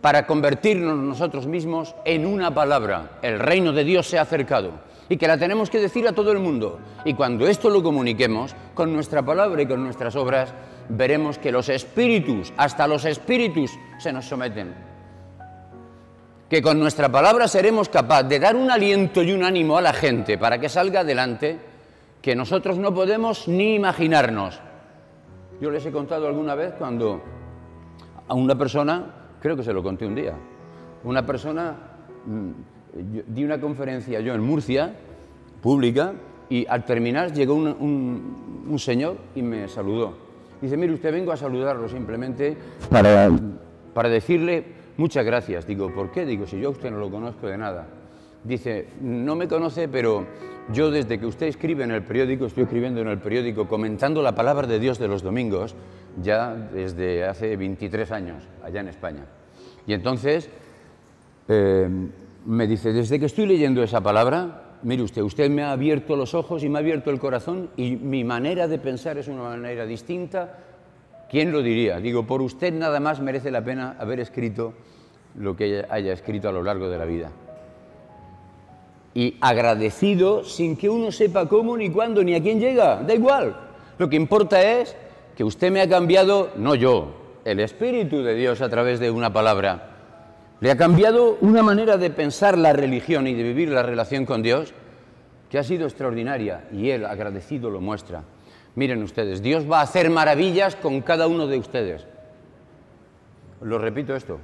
para 0.00 0.28
convertirnos 0.28 0.96
nosotros 0.96 1.48
mismos 1.48 1.96
en 2.04 2.24
una 2.24 2.54
palabra. 2.54 3.18
El 3.20 3.40
reino 3.40 3.72
de 3.72 3.82
Dios 3.82 4.06
se 4.06 4.16
ha 4.16 4.22
acercado 4.22 4.74
y 5.08 5.16
que 5.16 5.26
la 5.26 5.38
tenemos 5.38 5.70
que 5.70 5.80
decir 5.80 6.06
a 6.06 6.12
todo 6.12 6.30
el 6.30 6.38
mundo. 6.38 6.78
Y 7.04 7.14
cuando 7.14 7.48
esto 7.48 7.68
lo 7.68 7.82
comuniquemos 7.82 8.54
con 8.74 8.92
nuestra 8.92 9.22
palabra 9.22 9.60
y 9.60 9.66
con 9.66 9.82
nuestras 9.82 10.14
obras, 10.14 10.54
veremos 10.88 11.38
que 11.38 11.52
los 11.52 11.68
espíritus, 11.68 12.52
hasta 12.56 12.86
los 12.86 13.04
espíritus, 13.04 13.72
se 13.98 14.12
nos 14.12 14.26
someten. 14.26 14.74
Que 16.48 16.60
con 16.60 16.78
nuestra 16.78 17.10
palabra 17.10 17.48
seremos 17.48 17.88
capaces 17.88 18.28
de 18.28 18.38
dar 18.38 18.56
un 18.56 18.70
aliento 18.70 19.22
y 19.22 19.32
un 19.32 19.42
ánimo 19.42 19.78
a 19.78 19.82
la 19.82 19.92
gente 19.92 20.36
para 20.36 20.58
que 20.58 20.68
salga 20.68 21.00
adelante 21.00 21.58
que 22.20 22.36
nosotros 22.36 22.78
no 22.78 22.94
podemos 22.94 23.48
ni 23.48 23.74
imaginarnos. 23.74 24.60
Yo 25.60 25.70
les 25.70 25.84
he 25.86 25.92
contado 25.92 26.26
alguna 26.26 26.54
vez 26.54 26.74
cuando 26.78 27.22
a 28.28 28.34
una 28.34 28.56
persona, 28.56 29.06
creo 29.40 29.56
que 29.56 29.62
se 29.62 29.72
lo 29.72 29.82
conté 29.82 30.06
un 30.06 30.14
día, 30.14 30.34
una 31.04 31.26
persona, 31.26 31.74
mm, 32.26 32.50
di 33.26 33.44
una 33.44 33.60
conferencia 33.60 34.20
yo 34.20 34.34
en 34.34 34.42
Murcia, 34.42 34.94
pública, 35.60 36.14
y 36.48 36.66
al 36.66 36.84
terminar 36.84 37.32
llegó 37.32 37.54
un, 37.54 38.66
un 38.68 38.78
señor 38.78 39.16
y 39.34 39.42
me 39.42 39.68
saludó. 39.68 40.21
Dice, 40.62 40.76
mire, 40.76 40.92
usted 40.92 41.12
vengo 41.12 41.32
a 41.32 41.36
saludarlo 41.36 41.88
simplemente 41.88 42.56
para, 42.88 43.28
para 43.92 44.08
decirle 44.08 44.64
muchas 44.96 45.26
gracias. 45.26 45.66
Digo, 45.66 45.92
¿por 45.92 46.12
qué? 46.12 46.24
Digo, 46.24 46.46
si 46.46 46.60
yo 46.60 46.68
a 46.68 46.70
usted 46.70 46.90
no 46.92 46.98
lo 46.98 47.10
conozco 47.10 47.48
de 47.48 47.58
nada. 47.58 47.88
Dice, 48.44 48.86
no 49.00 49.34
me 49.34 49.48
conoce, 49.48 49.88
pero 49.88 50.24
yo 50.72 50.90
desde 50.90 51.18
que 51.18 51.26
usted 51.26 51.46
escribe 51.46 51.82
en 51.82 51.90
el 51.90 52.02
periódico, 52.02 52.46
estoy 52.46 52.62
escribiendo 52.62 53.00
en 53.00 53.08
el 53.08 53.18
periódico, 53.18 53.66
comentando 53.66 54.22
la 54.22 54.36
palabra 54.36 54.68
de 54.68 54.78
Dios 54.78 55.00
de 55.00 55.08
los 55.08 55.22
domingos, 55.22 55.74
ya 56.22 56.54
desde 56.54 57.24
hace 57.24 57.56
23 57.56 58.12
años, 58.12 58.44
allá 58.62 58.80
en 58.80 58.88
España. 58.88 59.24
Y 59.86 59.94
entonces 59.94 60.48
eh, 61.48 61.88
me 62.46 62.66
dice, 62.68 62.92
desde 62.92 63.18
que 63.18 63.26
estoy 63.26 63.46
leyendo 63.46 63.82
esa 63.82 64.00
palabra, 64.00 64.71
mire 64.82 65.02
usted, 65.02 65.22
usted 65.22 65.50
me 65.50 65.62
ha 65.62 65.72
abierto 65.72 66.16
los 66.16 66.34
ojos 66.34 66.62
y 66.62 66.68
me 66.68 66.78
ha 66.78 66.80
abierto 66.80 67.10
el 67.10 67.18
corazón 67.18 67.70
y 67.76 67.96
mi 67.96 68.24
manera 68.24 68.68
de 68.68 68.78
pensar 68.78 69.18
es 69.18 69.28
una 69.28 69.42
manera 69.42 69.86
distinta. 69.86 70.58
¿Quién 71.30 71.52
lo 71.52 71.62
diría? 71.62 71.98
Digo, 71.98 72.26
por 72.26 72.42
usted 72.42 72.72
nada 72.72 73.00
más 73.00 73.20
merece 73.20 73.50
la 73.50 73.64
pena 73.64 73.96
haber 73.98 74.20
escrito 74.20 74.74
lo 75.38 75.56
que 75.56 75.84
haya 75.88 76.12
escrito 76.12 76.48
a 76.48 76.52
lo 76.52 76.62
largo 76.62 76.88
de 76.88 76.98
la 76.98 77.04
vida. 77.04 77.30
Y 79.14 79.36
agradecido 79.40 80.44
sin 80.44 80.76
que 80.76 80.88
uno 80.88 81.12
sepa 81.12 81.48
cómo, 81.48 81.76
ni 81.76 81.90
cuándo, 81.90 82.22
ni 82.22 82.34
a 82.34 82.42
quién 82.42 82.60
llega, 82.60 83.02
da 83.02 83.14
igual. 83.14 83.56
Lo 83.98 84.08
que 84.08 84.16
importa 84.16 84.62
es 84.62 84.96
que 85.36 85.44
usted 85.44 85.70
me 85.70 85.80
ha 85.80 85.88
cambiado, 85.88 86.50
no 86.56 86.74
yo, 86.74 87.14
el 87.44 87.60
Espíritu 87.60 88.22
de 88.22 88.34
Dios 88.34 88.60
a 88.60 88.68
través 88.68 89.00
de 89.00 89.10
una 89.10 89.32
palabra 89.32 89.91
le 90.62 90.70
ha 90.70 90.76
cambiado 90.76 91.38
una 91.40 91.60
manera 91.60 91.96
de 91.96 92.08
pensar 92.08 92.56
la 92.56 92.72
religión 92.72 93.26
y 93.26 93.34
de 93.34 93.42
vivir 93.42 93.68
la 93.68 93.82
relación 93.82 94.24
con 94.24 94.42
Dios 94.42 94.72
que 95.50 95.58
ha 95.58 95.64
sido 95.64 95.86
extraordinaria 95.86 96.68
y 96.70 96.90
Él, 96.90 97.04
agradecido, 97.04 97.68
lo 97.68 97.80
muestra. 97.80 98.22
Miren 98.76 99.02
ustedes, 99.02 99.42
Dios 99.42 99.68
va 99.68 99.80
a 99.80 99.82
hacer 99.82 100.08
maravillas 100.08 100.76
con 100.76 101.00
cada 101.00 101.26
uno 101.26 101.48
de 101.48 101.58
ustedes. 101.58 102.06
Lo 103.60 103.76
repito 103.78 104.14
esto. 104.14 104.38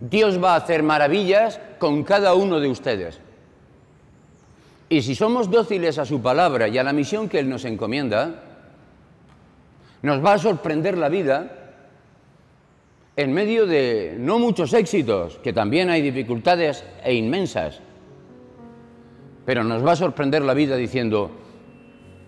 Dios 0.00 0.38
va 0.42 0.52
a 0.52 0.56
hacer 0.56 0.82
maravillas 0.82 1.58
con 1.78 2.04
cada 2.04 2.34
uno 2.34 2.60
de 2.60 2.68
ustedes. 2.68 3.20
Y 4.90 5.00
si 5.00 5.14
somos 5.14 5.50
dóciles 5.50 5.98
a 5.98 6.04
su 6.04 6.20
palabra 6.20 6.68
y 6.68 6.76
a 6.76 6.84
la 6.84 6.92
misión 6.92 7.30
que 7.30 7.38
Él 7.38 7.48
nos 7.48 7.64
encomienda, 7.64 8.42
nos 10.02 10.22
va 10.22 10.34
a 10.34 10.38
sorprender 10.38 10.98
la 10.98 11.08
vida 11.08 11.63
en 13.16 13.32
medio 13.32 13.66
de 13.66 14.16
no 14.18 14.38
muchos 14.38 14.72
éxitos, 14.72 15.38
que 15.38 15.52
también 15.52 15.88
hay 15.90 16.02
dificultades 16.02 16.84
e 17.04 17.14
inmensas, 17.14 17.80
pero 19.44 19.62
nos 19.62 19.86
va 19.86 19.92
a 19.92 19.96
sorprender 19.96 20.42
la 20.42 20.54
vida 20.54 20.76
diciendo, 20.76 21.30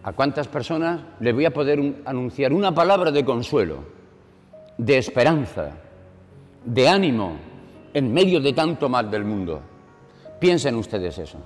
¿a 0.02 0.12
cuántas 0.12 0.46
personas 0.46 1.00
le 1.18 1.32
voy 1.32 1.44
a 1.44 1.52
poder 1.52 2.02
anunciar 2.04 2.52
una 2.52 2.74
palabra 2.74 3.10
de 3.10 3.24
consuelo, 3.24 3.78
de 4.78 4.98
esperanza, 4.98 5.72
de 6.64 6.88
ánimo, 6.88 7.36
en 7.92 8.12
medio 8.12 8.40
de 8.40 8.52
tanto 8.52 8.88
mal 8.88 9.10
del 9.10 9.24
mundo? 9.24 9.60
Piensen 10.38 10.76
ustedes 10.76 11.18
eso. 11.18 11.38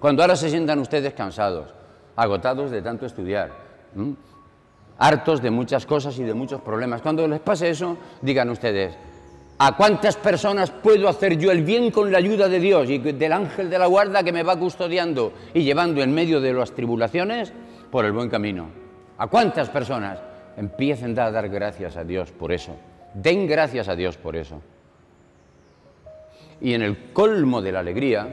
Cuando 0.00 0.22
ahora 0.22 0.36
se 0.36 0.50
sientan 0.50 0.80
ustedes 0.80 1.14
cansados, 1.14 1.72
agotados 2.16 2.70
de 2.70 2.82
tanto 2.82 3.06
estudiar, 3.06 3.52
hartos 4.98 5.42
de 5.42 5.50
muchas 5.50 5.86
cosas 5.86 6.18
y 6.18 6.24
de 6.24 6.34
muchos 6.34 6.60
problemas. 6.60 7.02
Cuando 7.02 7.26
les 7.26 7.40
pase 7.40 7.70
eso, 7.70 7.96
digan 8.22 8.50
ustedes, 8.50 8.96
¿a 9.58 9.76
cuántas 9.76 10.16
personas 10.16 10.70
puedo 10.70 11.08
hacer 11.08 11.36
yo 11.38 11.50
el 11.50 11.62
bien 11.62 11.90
con 11.90 12.10
la 12.12 12.18
ayuda 12.18 12.48
de 12.48 12.60
Dios 12.60 12.88
y 12.90 12.98
del 12.98 13.32
ángel 13.32 13.70
de 13.70 13.78
la 13.78 13.86
guarda 13.86 14.22
que 14.22 14.32
me 14.32 14.42
va 14.42 14.58
custodiando 14.58 15.32
y 15.52 15.62
llevando 15.62 16.02
en 16.02 16.12
medio 16.14 16.40
de 16.40 16.52
las 16.52 16.72
tribulaciones 16.72 17.52
por 17.90 18.04
el 18.04 18.12
buen 18.12 18.28
camino? 18.28 18.68
¿A 19.18 19.26
cuántas 19.28 19.70
personas? 19.70 20.20
Empiecen 20.56 21.18
a 21.18 21.30
dar 21.30 21.48
gracias 21.48 21.96
a 21.96 22.04
Dios 22.04 22.30
por 22.30 22.52
eso. 22.52 22.76
Den 23.14 23.46
gracias 23.46 23.88
a 23.88 23.96
Dios 23.96 24.16
por 24.16 24.36
eso. 24.36 24.60
Y 26.60 26.74
en 26.74 26.82
el 26.82 27.12
colmo 27.12 27.60
de 27.60 27.72
la 27.72 27.80
alegría, 27.80 28.28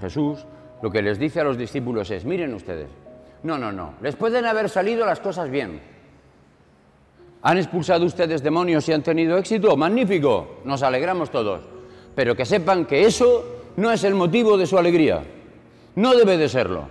Jesús 0.00 0.46
lo 0.82 0.90
que 0.90 1.02
les 1.02 1.18
dice 1.18 1.40
a 1.40 1.44
los 1.44 1.56
discípulos 1.56 2.10
es, 2.10 2.24
miren 2.24 2.54
ustedes, 2.54 2.88
no, 3.46 3.56
no, 3.56 3.70
no. 3.70 3.94
Les 4.02 4.16
pueden 4.16 4.44
haber 4.44 4.68
salido 4.68 5.06
las 5.06 5.20
cosas 5.20 5.48
bien. 5.48 5.80
¿Han 7.42 7.58
expulsado 7.58 8.04
ustedes 8.04 8.42
demonios 8.42 8.88
y 8.88 8.92
han 8.92 9.04
tenido 9.04 9.38
éxito? 9.38 9.76
Magnífico, 9.76 10.62
nos 10.64 10.82
alegramos 10.82 11.30
todos. 11.30 11.60
Pero 12.16 12.34
que 12.34 12.44
sepan 12.44 12.86
que 12.86 13.06
eso 13.06 13.44
no 13.76 13.92
es 13.92 14.02
el 14.02 14.16
motivo 14.16 14.58
de 14.58 14.66
su 14.66 14.76
alegría. 14.76 15.22
No 15.94 16.16
debe 16.16 16.36
de 16.36 16.48
serlo. 16.48 16.88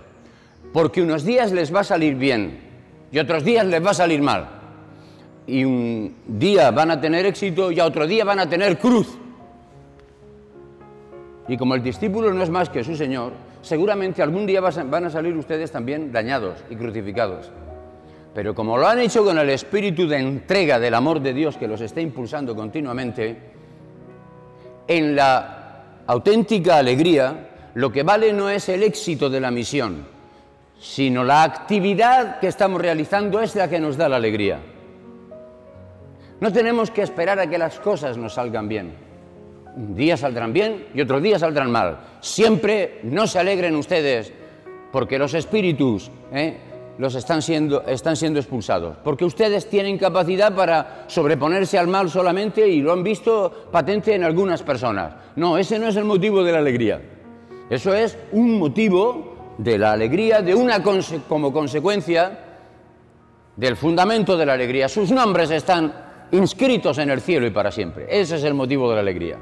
Porque 0.72 1.02
unos 1.02 1.24
días 1.24 1.52
les 1.52 1.74
va 1.74 1.80
a 1.80 1.84
salir 1.84 2.14
bien 2.14 2.58
y 3.12 3.18
otros 3.18 3.44
días 3.44 3.66
les 3.66 3.84
va 3.84 3.90
a 3.90 3.94
salir 3.94 4.22
mal. 4.22 4.48
Y 5.46 5.62
un 5.62 6.16
día 6.26 6.70
van 6.70 6.90
a 6.90 6.98
tener 6.98 7.26
éxito 7.26 7.70
y 7.70 7.80
a 7.80 7.84
otro 7.84 8.06
día 8.06 8.24
van 8.24 8.38
a 8.38 8.48
tener 8.48 8.78
cruz. 8.78 9.18
Y 11.48 11.58
como 11.58 11.74
el 11.74 11.82
discípulo 11.82 12.32
no 12.32 12.42
es 12.42 12.48
más 12.48 12.70
que 12.70 12.82
su 12.82 12.96
Señor, 12.96 13.32
seguramente 13.66 14.22
algún 14.22 14.46
día 14.46 14.60
van 14.60 15.04
a 15.06 15.10
salir 15.10 15.36
ustedes 15.36 15.72
también 15.72 16.12
dañados 16.12 16.62
y 16.70 16.76
crucificados. 16.76 17.50
Pero 18.32 18.54
como 18.54 18.78
lo 18.78 18.86
han 18.86 19.00
hecho 19.00 19.24
con 19.24 19.36
el 19.38 19.50
espíritu 19.50 20.06
de 20.06 20.18
entrega 20.18 20.78
del 20.78 20.94
amor 20.94 21.20
de 21.20 21.34
Dios 21.34 21.56
que 21.56 21.66
los 21.66 21.80
está 21.80 22.00
impulsando 22.00 22.54
continuamente, 22.54 23.36
en 24.86 25.16
la 25.16 25.82
auténtica 26.06 26.78
alegría 26.78 27.48
lo 27.74 27.90
que 27.90 28.04
vale 28.04 28.32
no 28.32 28.48
es 28.48 28.68
el 28.68 28.84
éxito 28.84 29.28
de 29.28 29.40
la 29.40 29.50
misión, 29.50 30.06
sino 30.78 31.24
la 31.24 31.42
actividad 31.42 32.38
que 32.38 32.46
estamos 32.46 32.80
realizando 32.80 33.40
es 33.40 33.56
la 33.56 33.68
que 33.68 33.80
nos 33.80 33.96
da 33.96 34.08
la 34.08 34.16
alegría. 34.16 34.60
No 36.38 36.52
tenemos 36.52 36.92
que 36.92 37.02
esperar 37.02 37.40
a 37.40 37.50
que 37.50 37.58
las 37.58 37.80
cosas 37.80 38.16
nos 38.16 38.34
salgan 38.34 38.68
bien 38.68 39.06
un 39.76 39.94
día 39.94 40.16
saldrán 40.16 40.52
bien 40.52 40.86
y 40.94 41.00
otro 41.00 41.20
día 41.20 41.38
saldrán 41.38 41.70
mal. 41.70 41.98
Siempre 42.20 43.00
no 43.04 43.26
se 43.26 43.38
alegren 43.38 43.76
ustedes 43.76 44.32
porque 44.90 45.18
los 45.18 45.34
espíritus 45.34 46.10
¿eh? 46.32 46.56
los 46.98 47.14
están 47.14 47.42
siendo, 47.42 47.82
están 47.86 48.16
siendo 48.16 48.40
expulsados, 48.40 48.96
porque 49.04 49.24
ustedes 49.24 49.68
tienen 49.68 49.98
capacidad 49.98 50.54
para 50.54 51.04
sobreponerse 51.08 51.78
al 51.78 51.88
mal 51.88 52.08
solamente 52.08 52.66
y 52.66 52.80
lo 52.80 52.92
han 52.92 53.02
visto 53.02 53.68
patente 53.70 54.14
en 54.14 54.24
algunas 54.24 54.62
personas. 54.62 55.14
No, 55.36 55.58
ese 55.58 55.78
no 55.78 55.88
es 55.88 55.96
el 55.96 56.04
motivo 56.04 56.42
de 56.42 56.52
la 56.52 56.58
alegría. 56.58 57.00
Eso 57.68 57.92
es 57.94 58.16
un 58.32 58.58
motivo 58.58 59.54
de 59.58 59.76
la 59.76 59.92
alegría, 59.92 60.40
de 60.40 60.54
una 60.54 60.82
como 61.28 61.52
consecuencia 61.52 62.38
del 63.56 63.76
fundamento 63.76 64.36
de 64.36 64.46
la 64.46 64.54
alegría. 64.54 64.88
Sus 64.88 65.10
nombres 65.10 65.50
están 65.50 65.92
inscritos 66.32 66.96
en 66.98 67.10
el 67.10 67.20
cielo 67.20 67.46
y 67.46 67.50
para 67.50 67.70
siempre. 67.70 68.06
Ese 68.08 68.36
es 68.36 68.44
el 68.44 68.54
motivo 68.54 68.88
de 68.88 68.94
la 68.94 69.00
alegría. 69.00 69.38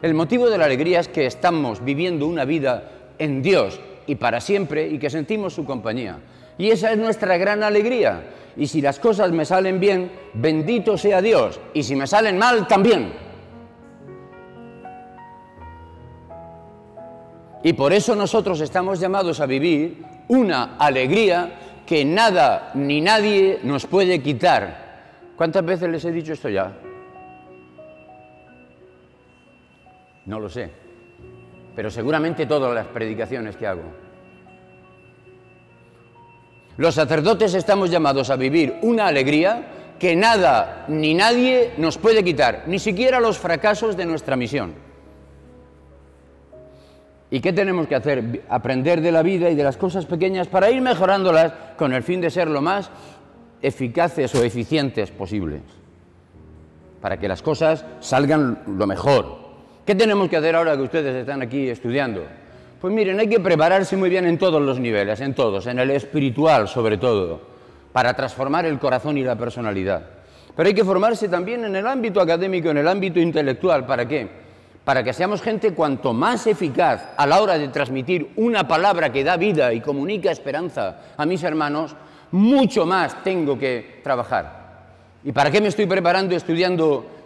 El 0.00 0.14
motivo 0.14 0.48
de 0.48 0.58
la 0.58 0.66
alegría 0.66 1.00
es 1.00 1.08
que 1.08 1.26
estamos 1.26 1.84
viviendo 1.84 2.26
una 2.26 2.44
vida 2.44 2.84
en 3.18 3.42
Dios 3.42 3.80
y 4.06 4.14
para 4.14 4.40
siempre 4.40 4.86
y 4.86 4.98
que 4.98 5.10
sentimos 5.10 5.54
su 5.54 5.64
compañía. 5.64 6.18
Y 6.56 6.70
esa 6.70 6.92
es 6.92 6.98
nuestra 6.98 7.36
gran 7.36 7.62
alegría. 7.62 8.22
Y 8.56 8.68
si 8.68 8.80
las 8.80 9.00
cosas 9.00 9.32
me 9.32 9.44
salen 9.44 9.80
bien, 9.80 10.10
bendito 10.34 10.96
sea 10.96 11.20
Dios. 11.20 11.60
Y 11.74 11.82
si 11.82 11.96
me 11.96 12.06
salen 12.06 12.38
mal, 12.38 12.66
también. 12.68 13.12
Y 17.64 17.72
por 17.72 17.92
eso 17.92 18.14
nosotros 18.14 18.60
estamos 18.60 19.00
llamados 19.00 19.40
a 19.40 19.46
vivir 19.46 20.04
una 20.28 20.76
alegría 20.78 21.82
que 21.86 22.04
nada 22.04 22.70
ni 22.74 23.00
nadie 23.00 23.58
nos 23.64 23.86
puede 23.86 24.22
quitar. 24.22 25.32
¿Cuántas 25.36 25.64
veces 25.64 25.88
les 25.88 26.04
he 26.04 26.12
dicho 26.12 26.32
esto 26.32 26.48
ya? 26.48 26.72
No 30.28 30.38
lo 30.38 30.50
sé. 30.50 30.70
Pero 31.74 31.90
seguramente 31.90 32.44
todas 32.44 32.74
las 32.74 32.86
predicaciones 32.88 33.56
que 33.56 33.66
hago. 33.66 33.82
Los 36.76 36.94
sacerdotes 36.94 37.54
estamos 37.54 37.90
llamados 37.90 38.28
a 38.28 38.36
vivir 38.36 38.76
una 38.82 39.06
alegría 39.06 39.96
que 39.98 40.14
nada 40.14 40.84
ni 40.86 41.14
nadie 41.14 41.72
nos 41.78 41.96
puede 41.96 42.22
quitar, 42.22 42.64
ni 42.66 42.78
siquiera 42.78 43.18
los 43.20 43.38
fracasos 43.38 43.96
de 43.96 44.04
nuestra 44.04 44.36
misión. 44.36 44.74
¿Y 47.30 47.40
qué 47.40 47.52
tenemos 47.52 47.88
que 47.88 47.94
hacer? 47.94 48.44
Aprender 48.50 49.00
de 49.00 49.12
la 49.12 49.22
vida 49.22 49.48
y 49.48 49.54
de 49.54 49.64
las 49.64 49.76
cosas 49.78 50.04
pequeñas 50.04 50.46
para 50.46 50.70
ir 50.70 50.80
mejorándolas 50.82 51.52
con 51.76 51.94
el 51.94 52.02
fin 52.02 52.20
de 52.20 52.30
ser 52.30 52.48
lo 52.48 52.60
más 52.60 52.90
eficaces 53.62 54.34
o 54.34 54.44
eficientes 54.44 55.10
posibles, 55.10 55.62
para 57.00 57.18
que 57.18 57.28
las 57.28 57.42
cosas 57.42 57.84
salgan 58.00 58.62
lo 58.66 58.86
mejor. 58.86 59.47
¿Qué 59.88 59.94
tenemos 59.94 60.28
que 60.28 60.36
hacer 60.36 60.54
ahora 60.54 60.76
que 60.76 60.82
ustedes 60.82 61.16
están 61.16 61.40
aquí 61.40 61.70
estudiando? 61.70 62.22
Pues 62.78 62.92
miren, 62.92 63.18
hay 63.20 63.26
que 63.26 63.40
prepararse 63.40 63.96
muy 63.96 64.10
bien 64.10 64.26
en 64.26 64.36
todos 64.36 64.60
los 64.60 64.78
niveles, 64.78 65.18
en 65.22 65.32
todos, 65.32 65.66
en 65.66 65.78
el 65.78 65.90
espiritual 65.92 66.68
sobre 66.68 66.98
todo, 66.98 67.40
para 67.90 68.12
transformar 68.12 68.66
el 68.66 68.78
corazón 68.78 69.16
y 69.16 69.24
la 69.24 69.34
personalidad. 69.34 70.02
Pero 70.54 70.66
hay 70.66 70.74
que 70.74 70.84
formarse 70.84 71.26
también 71.30 71.64
en 71.64 71.74
el 71.74 71.86
ámbito 71.86 72.20
académico, 72.20 72.68
en 72.68 72.76
el 72.76 72.86
ámbito 72.86 73.18
intelectual. 73.18 73.86
¿Para 73.86 74.06
qué? 74.06 74.28
Para 74.84 75.02
que 75.02 75.14
seamos 75.14 75.40
gente 75.40 75.72
cuanto 75.72 76.12
más 76.12 76.46
eficaz 76.46 77.14
a 77.16 77.26
la 77.26 77.40
hora 77.40 77.56
de 77.56 77.68
transmitir 77.68 78.32
una 78.36 78.68
palabra 78.68 79.10
que 79.10 79.24
da 79.24 79.38
vida 79.38 79.72
y 79.72 79.80
comunica 79.80 80.30
esperanza 80.30 80.98
a 81.16 81.24
mis 81.24 81.42
hermanos, 81.42 81.96
mucho 82.32 82.84
más 82.84 83.24
tengo 83.24 83.58
que 83.58 84.00
trabajar. 84.04 84.68
¿Y 85.24 85.32
para 85.32 85.50
qué 85.50 85.62
me 85.62 85.68
estoy 85.68 85.86
preparando 85.86 86.36
estudiando 86.36 87.17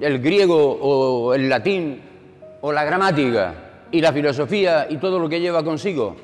el 0.00 0.18
griego 0.20 0.78
o 0.80 1.34
el 1.34 1.48
latín 1.48 2.00
o 2.60 2.72
la 2.72 2.84
gramática 2.84 3.54
y 3.90 4.00
la 4.00 4.12
filosofía 4.12 4.86
y 4.88 4.96
todo 4.98 5.18
lo 5.18 5.28
que 5.28 5.40
lleva 5.40 5.64
consigo? 5.64 6.16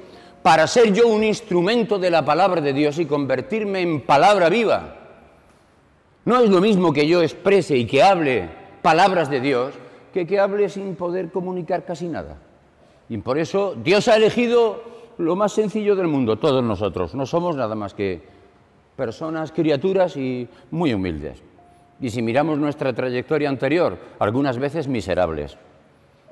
Para 0.42 0.66
ser 0.66 0.92
yo 0.92 1.08
un 1.08 1.22
instrumento 1.22 1.98
de 1.98 2.10
la 2.10 2.24
palabra 2.24 2.60
de 2.60 2.72
Dios 2.72 2.98
y 2.98 3.06
convertirme 3.06 3.80
en 3.80 4.00
palabra 4.00 4.48
viva. 4.48 4.96
No 6.24 6.40
es 6.40 6.50
lo 6.50 6.60
mismo 6.60 6.92
que 6.92 7.06
yo 7.06 7.22
exprese 7.22 7.76
y 7.76 7.86
que 7.86 8.02
hable 8.02 8.48
palabras 8.82 9.30
de 9.30 9.40
Dios 9.40 9.74
que 10.12 10.26
que 10.26 10.38
hable 10.38 10.68
sin 10.68 10.94
poder 10.94 11.30
comunicar 11.30 11.84
casi 11.84 12.06
nada. 12.06 12.36
Y 13.08 13.18
por 13.18 13.38
eso 13.38 13.74
Dios 13.82 14.08
ha 14.08 14.16
elegido 14.16 14.82
lo 15.18 15.36
más 15.36 15.52
sencillo 15.52 15.96
del 15.96 16.08
mundo, 16.08 16.38
todos 16.38 16.62
nosotros. 16.62 17.14
No 17.14 17.26
somos 17.26 17.56
nada 17.56 17.74
más 17.74 17.94
que 17.94 18.20
personas, 18.96 19.52
criaturas 19.52 20.16
y 20.16 20.48
muy 20.70 20.94
humildes. 20.94 21.42
Y 22.02 22.10
si 22.10 22.20
miramos 22.20 22.58
nuestra 22.58 22.92
trayectoria 22.92 23.48
anterior, 23.48 23.96
algunas 24.18 24.58
veces 24.58 24.88
miserables. 24.88 25.56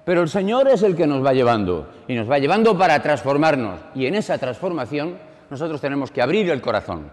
Pero 0.05 0.21
el 0.23 0.29
Señor 0.29 0.67
es 0.67 0.83
el 0.83 0.97
que 0.97 1.07
nos 1.07 1.25
va 1.25 1.33
llevando 1.33 1.87
y 2.09 2.15
nos 2.15 2.29
va 2.29 2.41
llevando 2.41 2.77
para 2.77 3.00
transformarnos. 3.00 3.79
Y 3.95 4.07
en 4.07 4.17
esa 4.17 4.37
transformación 4.37 5.17
nosotros 5.49 5.81
tenemos 5.81 6.11
que 6.11 6.23
abrir 6.23 6.50
el 6.50 6.61
corazón. 6.61 7.09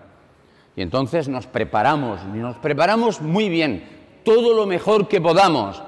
Y 0.76 0.82
entonces 0.82 1.30
nos 1.30 1.46
preparamos, 1.46 2.20
y 2.34 2.38
nos 2.38 2.58
preparamos 2.58 3.22
muy 3.22 3.48
bien, 3.48 3.84
todo 4.24 4.56
lo 4.56 4.66
mejor 4.66 5.08
que 5.08 5.22
podamos. 5.22 5.82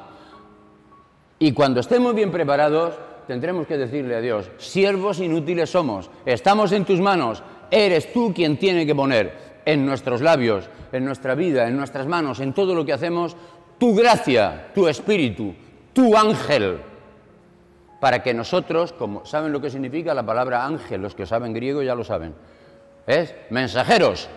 Y 1.39 1.51
cuando 1.53 1.79
estemos 1.79 2.13
bien 2.13 2.31
preparados, 2.31 2.93
tendremos 3.25 3.65
que 3.65 3.77
decirle 3.77 4.15
a 4.15 4.21
Dios, 4.21 4.49
siervos 4.57 5.19
inútiles 5.19 5.71
somos, 5.71 6.09
estamos 6.25 6.71
en 6.71 6.85
tus 6.85 6.99
manos, 6.99 7.41
eres 7.71 8.13
tú 8.13 8.31
quien 8.33 8.57
tiene 8.57 8.85
que 8.85 8.95
poner 8.95 9.48
en 9.69 9.85
nuestros 9.85 10.21
labios, 10.21 10.67
en 10.91 11.05
nuestra 11.05 11.35
vida, 11.35 11.67
en 11.67 11.77
nuestras 11.77 12.07
manos, 12.07 12.39
en 12.39 12.53
todo 12.53 12.73
lo 12.73 12.83
que 12.83 12.93
hacemos, 12.93 13.37
tu 13.77 13.95
gracia, 13.95 14.71
tu 14.73 14.87
espíritu, 14.87 15.53
tu 15.93 16.17
ángel, 16.17 16.79
para 17.99 18.23
que 18.23 18.33
nosotros, 18.33 18.93
como 18.93 19.27
saben 19.27 19.51
lo 19.51 19.61
que 19.61 19.69
significa 19.69 20.15
la 20.15 20.25
palabra 20.25 20.65
ángel, 20.65 21.03
los 21.03 21.13
que 21.13 21.27
saben 21.27 21.53
griego 21.53 21.83
ya 21.83 21.93
lo 21.93 22.03
saben, 22.03 22.33
es 23.05 23.35
mensajeros, 23.51 24.27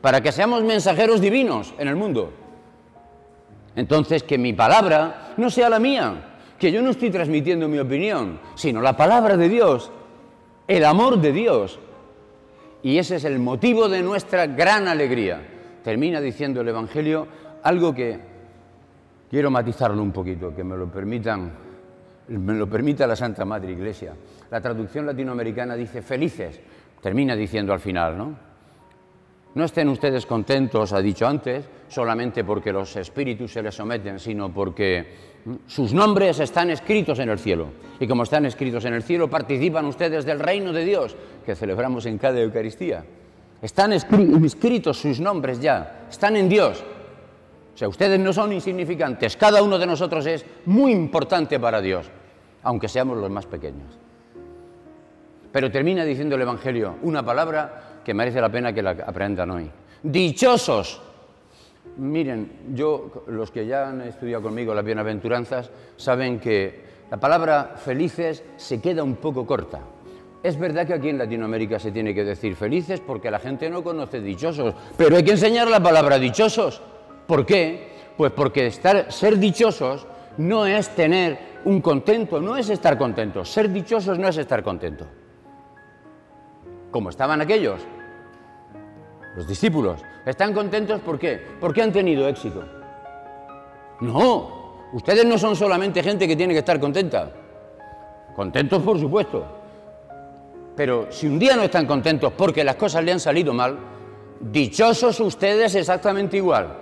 para 0.00 0.20
que 0.20 0.30
seamos 0.30 0.62
mensajeros 0.62 1.20
divinos 1.20 1.74
en 1.76 1.88
el 1.88 1.96
mundo. 1.96 2.32
Entonces, 3.74 4.22
que 4.22 4.38
mi 4.38 4.52
palabra 4.52 5.32
no 5.36 5.50
sea 5.50 5.68
la 5.68 5.80
mía, 5.80 6.36
que 6.60 6.70
yo 6.70 6.80
no 6.80 6.90
estoy 6.90 7.10
transmitiendo 7.10 7.66
mi 7.66 7.80
opinión, 7.80 8.38
sino 8.54 8.80
la 8.80 8.96
palabra 8.96 9.36
de 9.36 9.48
Dios, 9.48 9.90
el 10.68 10.84
amor 10.84 11.20
de 11.20 11.32
Dios. 11.32 11.80
Y 12.84 12.98
ese 12.98 13.16
es 13.16 13.24
el 13.24 13.38
motivo 13.38 13.88
de 13.88 14.02
nuestra 14.02 14.46
gran 14.46 14.86
alegría. 14.88 15.40
Termina 15.82 16.20
diciendo 16.20 16.60
el 16.60 16.68
Evangelio 16.68 17.26
algo 17.62 17.94
que 17.94 18.20
quiero 19.30 19.50
matizarlo 19.50 20.02
un 20.02 20.12
poquito, 20.12 20.54
que 20.54 20.62
me 20.62 20.76
lo 20.76 20.86
permitan, 20.88 21.50
me 22.28 22.52
lo 22.52 22.68
permita 22.68 23.06
la 23.06 23.16
Santa 23.16 23.46
Madre 23.46 23.72
Iglesia. 23.72 24.12
La 24.50 24.60
traducción 24.60 25.06
latinoamericana 25.06 25.76
dice 25.76 26.02
felices, 26.02 26.60
termina 27.00 27.34
diciendo 27.34 27.72
al 27.72 27.80
final, 27.80 28.18
¿no? 28.18 28.36
No 29.54 29.64
estén 29.64 29.88
ustedes 29.88 30.26
contentos, 30.26 30.92
ha 30.92 31.00
dicho 31.00 31.26
antes, 31.26 31.66
solamente 31.88 32.44
porque 32.44 32.70
los 32.70 32.94
espíritus 32.96 33.50
se 33.50 33.62
les 33.62 33.74
someten, 33.74 34.18
sino 34.18 34.52
porque 34.52 35.33
sus 35.66 35.92
nombres 35.92 36.40
están 36.40 36.70
escritos 36.70 37.18
en 37.18 37.28
el 37.28 37.38
cielo. 37.38 37.68
Y 38.00 38.06
como 38.06 38.22
están 38.22 38.46
escritos 38.46 38.84
en 38.84 38.94
el 38.94 39.02
cielo, 39.02 39.28
participan 39.28 39.84
ustedes 39.86 40.24
del 40.24 40.40
reino 40.40 40.72
de 40.72 40.84
Dios 40.84 41.16
que 41.44 41.54
celebramos 41.54 42.06
en 42.06 42.18
cada 42.18 42.40
Eucaristía. 42.40 43.04
Están 43.60 43.92
escritos 43.92 44.98
sus 44.98 45.20
nombres 45.20 45.60
ya, 45.60 46.06
están 46.10 46.36
en 46.36 46.48
Dios. 46.48 46.82
O 47.74 47.76
sea, 47.78 47.88
ustedes 47.88 48.20
no 48.20 48.32
son 48.32 48.52
insignificantes, 48.52 49.36
cada 49.36 49.62
uno 49.62 49.78
de 49.78 49.86
nosotros 49.86 50.26
es 50.26 50.44
muy 50.66 50.92
importante 50.92 51.58
para 51.58 51.80
Dios, 51.80 52.06
aunque 52.62 52.88
seamos 52.88 53.18
los 53.18 53.30
más 53.30 53.46
pequeños. 53.46 53.98
Pero 55.50 55.70
termina 55.70 56.04
diciendo 56.04 56.36
el 56.36 56.42
Evangelio 56.42 56.96
una 57.02 57.24
palabra 57.24 58.00
que 58.04 58.14
merece 58.14 58.40
la 58.40 58.50
pena 58.50 58.72
que 58.72 58.82
la 58.82 58.90
aprendan 58.90 59.50
hoy. 59.50 59.70
Dichosos 60.02 61.00
Miren, 61.96 62.50
yo, 62.74 63.24
los 63.28 63.50
que 63.50 63.66
ya 63.66 63.88
han 63.88 64.00
estudiado 64.02 64.42
conmigo 64.42 64.74
las 64.74 64.84
bienaventuranzas, 64.84 65.70
saben 65.96 66.40
que 66.40 66.82
la 67.10 67.18
palabra 67.18 67.74
felices 67.76 68.42
se 68.56 68.80
queda 68.80 69.02
un 69.04 69.16
poco 69.16 69.46
corta. 69.46 69.80
Es 70.42 70.58
verdad 70.58 70.86
que 70.86 70.94
aquí 70.94 71.08
en 71.08 71.18
Latinoamérica 71.18 71.78
se 71.78 71.92
tiene 71.92 72.12
que 72.14 72.24
decir 72.24 72.56
felices 72.56 73.00
porque 73.00 73.30
la 73.30 73.38
gente 73.38 73.70
no 73.70 73.82
conoce 73.82 74.20
dichosos, 74.20 74.74
pero 74.96 75.16
hay 75.16 75.22
que 75.22 75.30
enseñar 75.32 75.68
la 75.68 75.82
palabra 75.82 76.18
dichosos. 76.18 76.82
¿Por 77.26 77.46
qué? 77.46 77.94
Pues 78.16 78.32
porque 78.32 78.66
estar, 78.66 79.10
ser 79.10 79.38
dichosos 79.38 80.06
no 80.36 80.66
es 80.66 80.88
tener 80.90 81.38
un 81.64 81.80
contento, 81.80 82.40
no 82.40 82.56
es 82.56 82.68
estar 82.68 82.98
contentos. 82.98 83.48
Ser 83.48 83.70
dichosos 83.70 84.18
no 84.18 84.28
es 84.28 84.36
estar 84.36 84.62
contento. 84.62 85.06
Como 86.90 87.10
estaban 87.10 87.40
aquellos, 87.40 87.80
los 89.36 89.46
discípulos. 89.46 90.00
¿Están 90.24 90.52
contentos 90.52 91.00
por 91.00 91.18
qué? 91.18 91.40
Porque 91.60 91.82
han 91.82 91.92
tenido 91.92 92.28
éxito. 92.28 92.64
No, 94.00 94.88
ustedes 94.92 95.24
no 95.24 95.38
son 95.38 95.56
solamente 95.56 96.02
gente 96.02 96.26
que 96.26 96.36
tiene 96.36 96.52
que 96.52 96.60
estar 96.60 96.78
contenta. 96.78 97.30
Contentos, 98.34 98.82
por 98.82 98.98
supuesto. 98.98 99.44
Pero 100.76 101.10
si 101.10 101.26
un 101.26 101.38
día 101.38 101.56
no 101.56 101.62
están 101.62 101.86
contentos 101.86 102.32
porque 102.36 102.64
las 102.64 102.76
cosas 102.76 103.04
le 103.04 103.12
han 103.12 103.20
salido 103.20 103.52
mal, 103.52 103.78
dichosos 104.40 105.20
ustedes 105.20 105.74
exactamente 105.74 106.36
igual. 106.36 106.76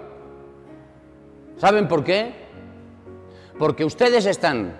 ¿Saben 1.58 1.86
por 1.88 2.02
qué? 2.02 2.32
Porque 3.58 3.84
ustedes 3.84 4.26
están 4.26 4.76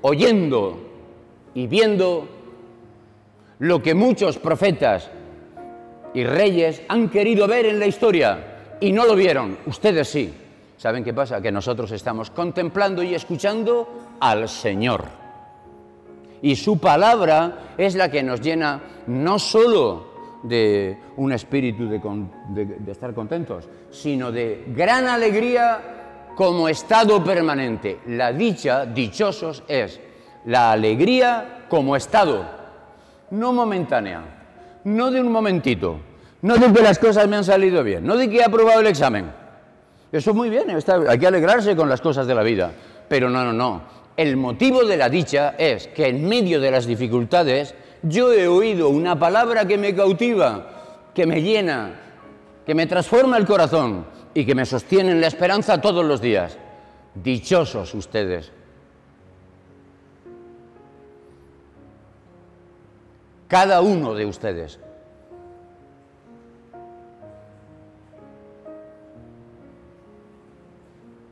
oyendo 0.00 0.78
y 1.54 1.66
viendo 1.66 2.28
lo 3.58 3.82
que 3.82 3.94
muchos 3.94 4.38
profetas 4.38 5.10
y 6.14 6.24
reyes 6.24 6.82
han 6.88 7.08
querido 7.08 7.46
ver 7.46 7.66
en 7.66 7.78
la 7.78 7.86
historia 7.86 8.76
y 8.80 8.92
no 8.92 9.06
lo 9.06 9.14
vieron. 9.14 9.58
Ustedes 9.66 10.08
sí. 10.08 10.32
¿Saben 10.76 11.02
qué 11.02 11.12
pasa? 11.12 11.40
Que 11.40 11.50
nosotros 11.50 11.90
estamos 11.90 12.30
contemplando 12.30 13.02
y 13.02 13.14
escuchando 13.14 14.16
al 14.20 14.48
Señor. 14.48 15.04
Y 16.40 16.54
su 16.54 16.78
palabra 16.78 17.74
es 17.76 17.96
la 17.96 18.10
que 18.10 18.22
nos 18.22 18.40
llena 18.40 18.80
no 19.08 19.40
solo 19.40 20.06
de 20.44 20.96
un 21.16 21.32
espíritu 21.32 21.88
de, 21.88 22.78
estar 22.86 23.12
contentos, 23.12 23.68
sino 23.90 24.30
de 24.30 24.66
gran 24.68 25.08
alegría 25.08 26.32
como 26.36 26.68
estado 26.68 27.24
permanente. 27.24 27.98
La 28.06 28.32
dicha, 28.32 28.86
dichosos, 28.86 29.64
es 29.66 30.00
la 30.44 30.70
alegría 30.70 31.66
como 31.68 31.96
estado, 31.96 32.44
no 33.32 33.52
momentánea 33.52 34.37
no 34.84 35.10
de 35.10 35.20
un 35.20 35.32
momentito, 35.32 35.98
no 36.42 36.56
de 36.56 36.72
que 36.72 36.82
las 36.82 36.98
cosas 36.98 37.28
me 37.28 37.36
han 37.36 37.44
salido 37.44 37.82
bien, 37.82 38.04
no 38.04 38.16
de 38.16 38.28
que 38.28 38.38
he 38.38 38.44
aprobado 38.44 38.80
el 38.80 38.86
examen. 38.86 39.30
Eso 40.10 40.30
es 40.30 40.36
muy 40.36 40.48
bien, 40.48 40.66
hay 40.70 41.18
que 41.18 41.26
alegrarse 41.26 41.76
con 41.76 41.88
las 41.88 42.00
cosas 42.00 42.26
de 42.26 42.34
la 42.34 42.42
vida. 42.42 42.72
Pero 43.08 43.28
no, 43.28 43.44
no, 43.44 43.52
no. 43.52 43.82
El 44.16 44.36
motivo 44.36 44.84
de 44.84 44.96
la 44.96 45.08
dicha 45.08 45.54
es 45.58 45.88
que 45.88 46.08
en 46.08 46.26
medio 46.26 46.60
de 46.60 46.70
las 46.70 46.86
dificultades 46.86 47.74
yo 48.02 48.32
he 48.32 48.48
oído 48.48 48.88
una 48.88 49.18
palabra 49.18 49.66
que 49.66 49.78
me 49.78 49.94
cautiva, 49.94 51.10
que 51.14 51.26
me 51.26 51.42
llena, 51.42 52.00
que 52.66 52.74
me 52.74 52.86
transforma 52.86 53.36
el 53.36 53.46
corazón 53.46 54.06
y 54.34 54.44
que 54.44 54.54
me 54.54 54.66
sostiene 54.66 55.12
en 55.12 55.20
la 55.20 55.26
esperanza 55.26 55.80
todos 55.80 56.04
los 56.04 56.20
días. 56.20 56.58
Dichosos 57.14 57.94
ustedes. 57.94 58.52
Cada 63.48 63.80
uno 63.80 64.14
de 64.14 64.26
ustedes. 64.26 64.78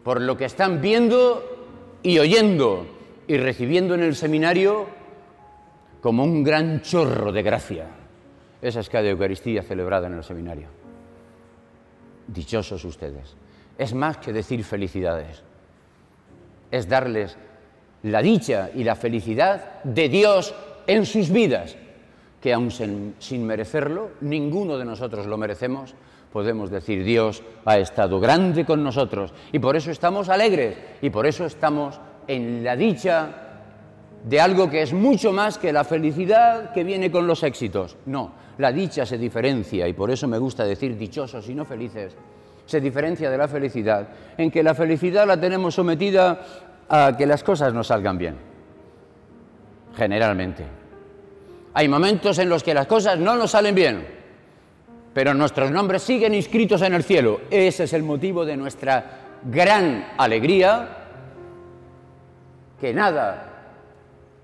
por 0.06 0.20
lo 0.20 0.36
que 0.36 0.44
están 0.44 0.80
viendo 0.80 1.42
y 2.00 2.20
oyendo 2.20 2.86
y 3.26 3.38
recibiendo 3.38 3.96
en 3.96 4.04
el 4.04 4.14
seminario 4.14 4.86
como 6.00 6.22
un 6.22 6.44
gran 6.44 6.80
chorro 6.80 7.32
de 7.32 7.42
gracia. 7.42 7.88
Esa 8.62 8.78
es 8.78 8.88
cada 8.88 9.08
Eucaristía 9.08 9.64
celebrada 9.64 10.06
en 10.06 10.14
el 10.14 10.22
seminario. 10.22 10.68
Dichosos 12.28 12.84
ustedes. 12.84 13.34
Es 13.76 13.94
más 13.94 14.18
que 14.18 14.32
decir 14.32 14.62
felicidades. 14.62 15.42
Es 16.70 16.88
darles 16.88 17.36
la 18.04 18.22
dicha 18.22 18.70
y 18.72 18.84
la 18.84 18.94
felicidad 18.94 19.82
de 19.82 20.08
Dios 20.08 20.54
en 20.86 21.04
sus 21.04 21.30
vidas, 21.30 21.76
que 22.46 22.54
aun 22.54 22.70
sin, 22.70 23.42
merecerlo, 23.42 24.10
ninguno 24.20 24.78
de 24.78 24.84
nosotros 24.84 25.26
lo 25.26 25.36
merecemos, 25.36 25.96
podemos 26.32 26.70
decir 26.70 27.02
Dios 27.02 27.42
ha 27.64 27.76
estado 27.76 28.20
grande 28.20 28.64
con 28.64 28.84
nosotros 28.84 29.34
y 29.50 29.58
por 29.58 29.74
eso 29.74 29.90
estamos 29.90 30.28
alegres 30.28 30.78
y 31.02 31.10
por 31.10 31.26
eso 31.26 31.44
estamos 31.44 31.98
en 32.28 32.62
la 32.62 32.76
dicha 32.76 33.30
de 34.22 34.40
algo 34.40 34.70
que 34.70 34.82
es 34.82 34.92
mucho 34.92 35.32
más 35.32 35.58
que 35.58 35.72
la 35.72 35.82
felicidad 35.82 36.72
que 36.72 36.84
viene 36.84 37.10
con 37.10 37.26
los 37.26 37.42
éxitos. 37.42 37.96
No, 38.06 38.30
la 38.58 38.70
dicha 38.70 39.04
se 39.04 39.18
diferencia 39.18 39.88
y 39.88 39.92
por 39.92 40.12
eso 40.12 40.28
me 40.28 40.38
gusta 40.38 40.62
decir 40.62 40.96
dichosos 40.96 41.48
y 41.48 41.54
no 41.56 41.64
felices. 41.64 42.14
Se 42.64 42.80
diferencia 42.80 43.28
de 43.28 43.38
la 43.38 43.48
felicidad 43.48 44.06
en 44.38 44.52
que 44.52 44.62
la 44.62 44.76
felicidad 44.76 45.26
la 45.26 45.40
tenemos 45.40 45.74
sometida 45.74 46.40
a 46.88 47.16
que 47.18 47.26
las 47.26 47.42
cosas 47.42 47.74
no 47.74 47.82
salgan 47.82 48.16
bien, 48.16 48.36
generalmente. 49.96 50.85
Hay 51.78 51.88
momentos 51.90 52.38
en 52.38 52.48
los 52.48 52.62
que 52.62 52.72
las 52.72 52.86
cosas 52.86 53.18
no 53.18 53.36
nos 53.36 53.50
salen 53.50 53.74
bien, 53.74 54.06
pero 55.12 55.34
nuestros 55.34 55.70
nombres 55.70 56.02
siguen 56.02 56.32
inscritos 56.32 56.80
en 56.80 56.94
el 56.94 57.04
cielo. 57.04 57.42
Ese 57.50 57.84
es 57.84 57.92
el 57.92 58.02
motivo 58.02 58.46
de 58.46 58.56
nuestra 58.56 59.40
gran 59.44 60.14
alegría, 60.16 60.88
que 62.80 62.94
nada 62.94 63.74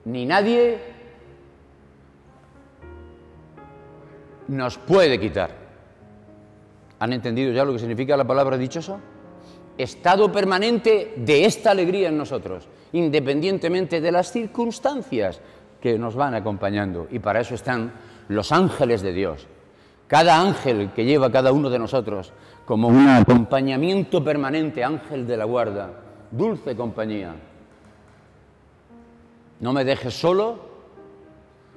ni 0.04 0.26
nadie 0.26 0.76
nos 4.48 4.76
puede 4.76 5.18
quitar. 5.18 5.52
¿Han 6.98 7.14
entendido 7.14 7.50
ya 7.50 7.64
lo 7.64 7.72
que 7.72 7.78
significa 7.78 8.14
la 8.14 8.26
palabra 8.26 8.58
dichoso? 8.58 9.00
Estado 9.78 10.30
permanente 10.30 11.14
de 11.16 11.46
esta 11.46 11.70
alegría 11.70 12.10
en 12.10 12.18
nosotros, 12.18 12.68
independientemente 12.92 14.02
de 14.02 14.12
las 14.12 14.30
circunstancias 14.30 15.40
que 15.82 15.98
nos 15.98 16.14
van 16.14 16.34
acompañando. 16.34 17.08
Y 17.10 17.18
para 17.18 17.40
eso 17.40 17.54
están 17.54 17.92
los 18.28 18.52
ángeles 18.52 19.02
de 19.02 19.12
Dios. 19.12 19.46
Cada 20.06 20.40
ángel 20.40 20.92
que 20.94 21.04
lleva 21.04 21.32
cada 21.32 21.52
uno 21.52 21.68
de 21.68 21.78
nosotros 21.78 22.32
como 22.64 22.88
un 22.88 23.08
acompañamiento 23.08 24.22
permanente, 24.22 24.84
ángel 24.84 25.26
de 25.26 25.36
la 25.36 25.44
guarda, 25.44 25.90
dulce 26.30 26.76
compañía, 26.76 27.34
no 29.60 29.72
me 29.72 29.84
dejes 29.84 30.14
solo, 30.14 30.72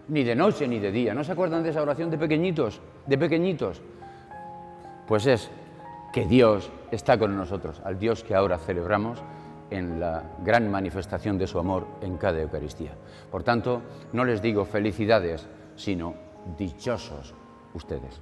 ni 0.08 0.24
de 0.24 0.36
noche 0.36 0.68
ni 0.68 0.80
de 0.80 0.92
día. 0.92 1.14
¿No 1.14 1.24
se 1.24 1.32
acuerdan 1.32 1.64
de 1.64 1.70
esa 1.70 1.82
oración 1.82 2.12
de 2.12 2.18
pequeñitos? 2.18 2.80
De 3.08 3.18
pequeñitos. 3.18 3.82
Pues 5.08 5.26
es 5.26 5.50
que 6.14 6.26
Dios 6.26 6.70
está 6.92 7.18
con 7.18 7.36
nosotros, 7.36 7.82
al 7.84 7.98
Dios 7.98 8.24
que 8.24 8.36
ahora 8.36 8.58
celebramos 8.58 9.20
en 9.70 10.00
la 10.00 10.24
gran 10.44 10.70
manifestación 10.70 11.38
de 11.38 11.48
su 11.48 11.60
amor 11.60 11.88
en 12.02 12.18
cada 12.18 12.42
Eucaristía. 12.42 12.92
Por 13.32 13.44
tanto, 13.44 13.82
no 14.14 14.24
les 14.24 14.42
digo 14.42 14.66
felicidades, 14.66 15.48
sino 15.76 16.14
dichosos 16.58 17.34
ustedes. 17.74 18.22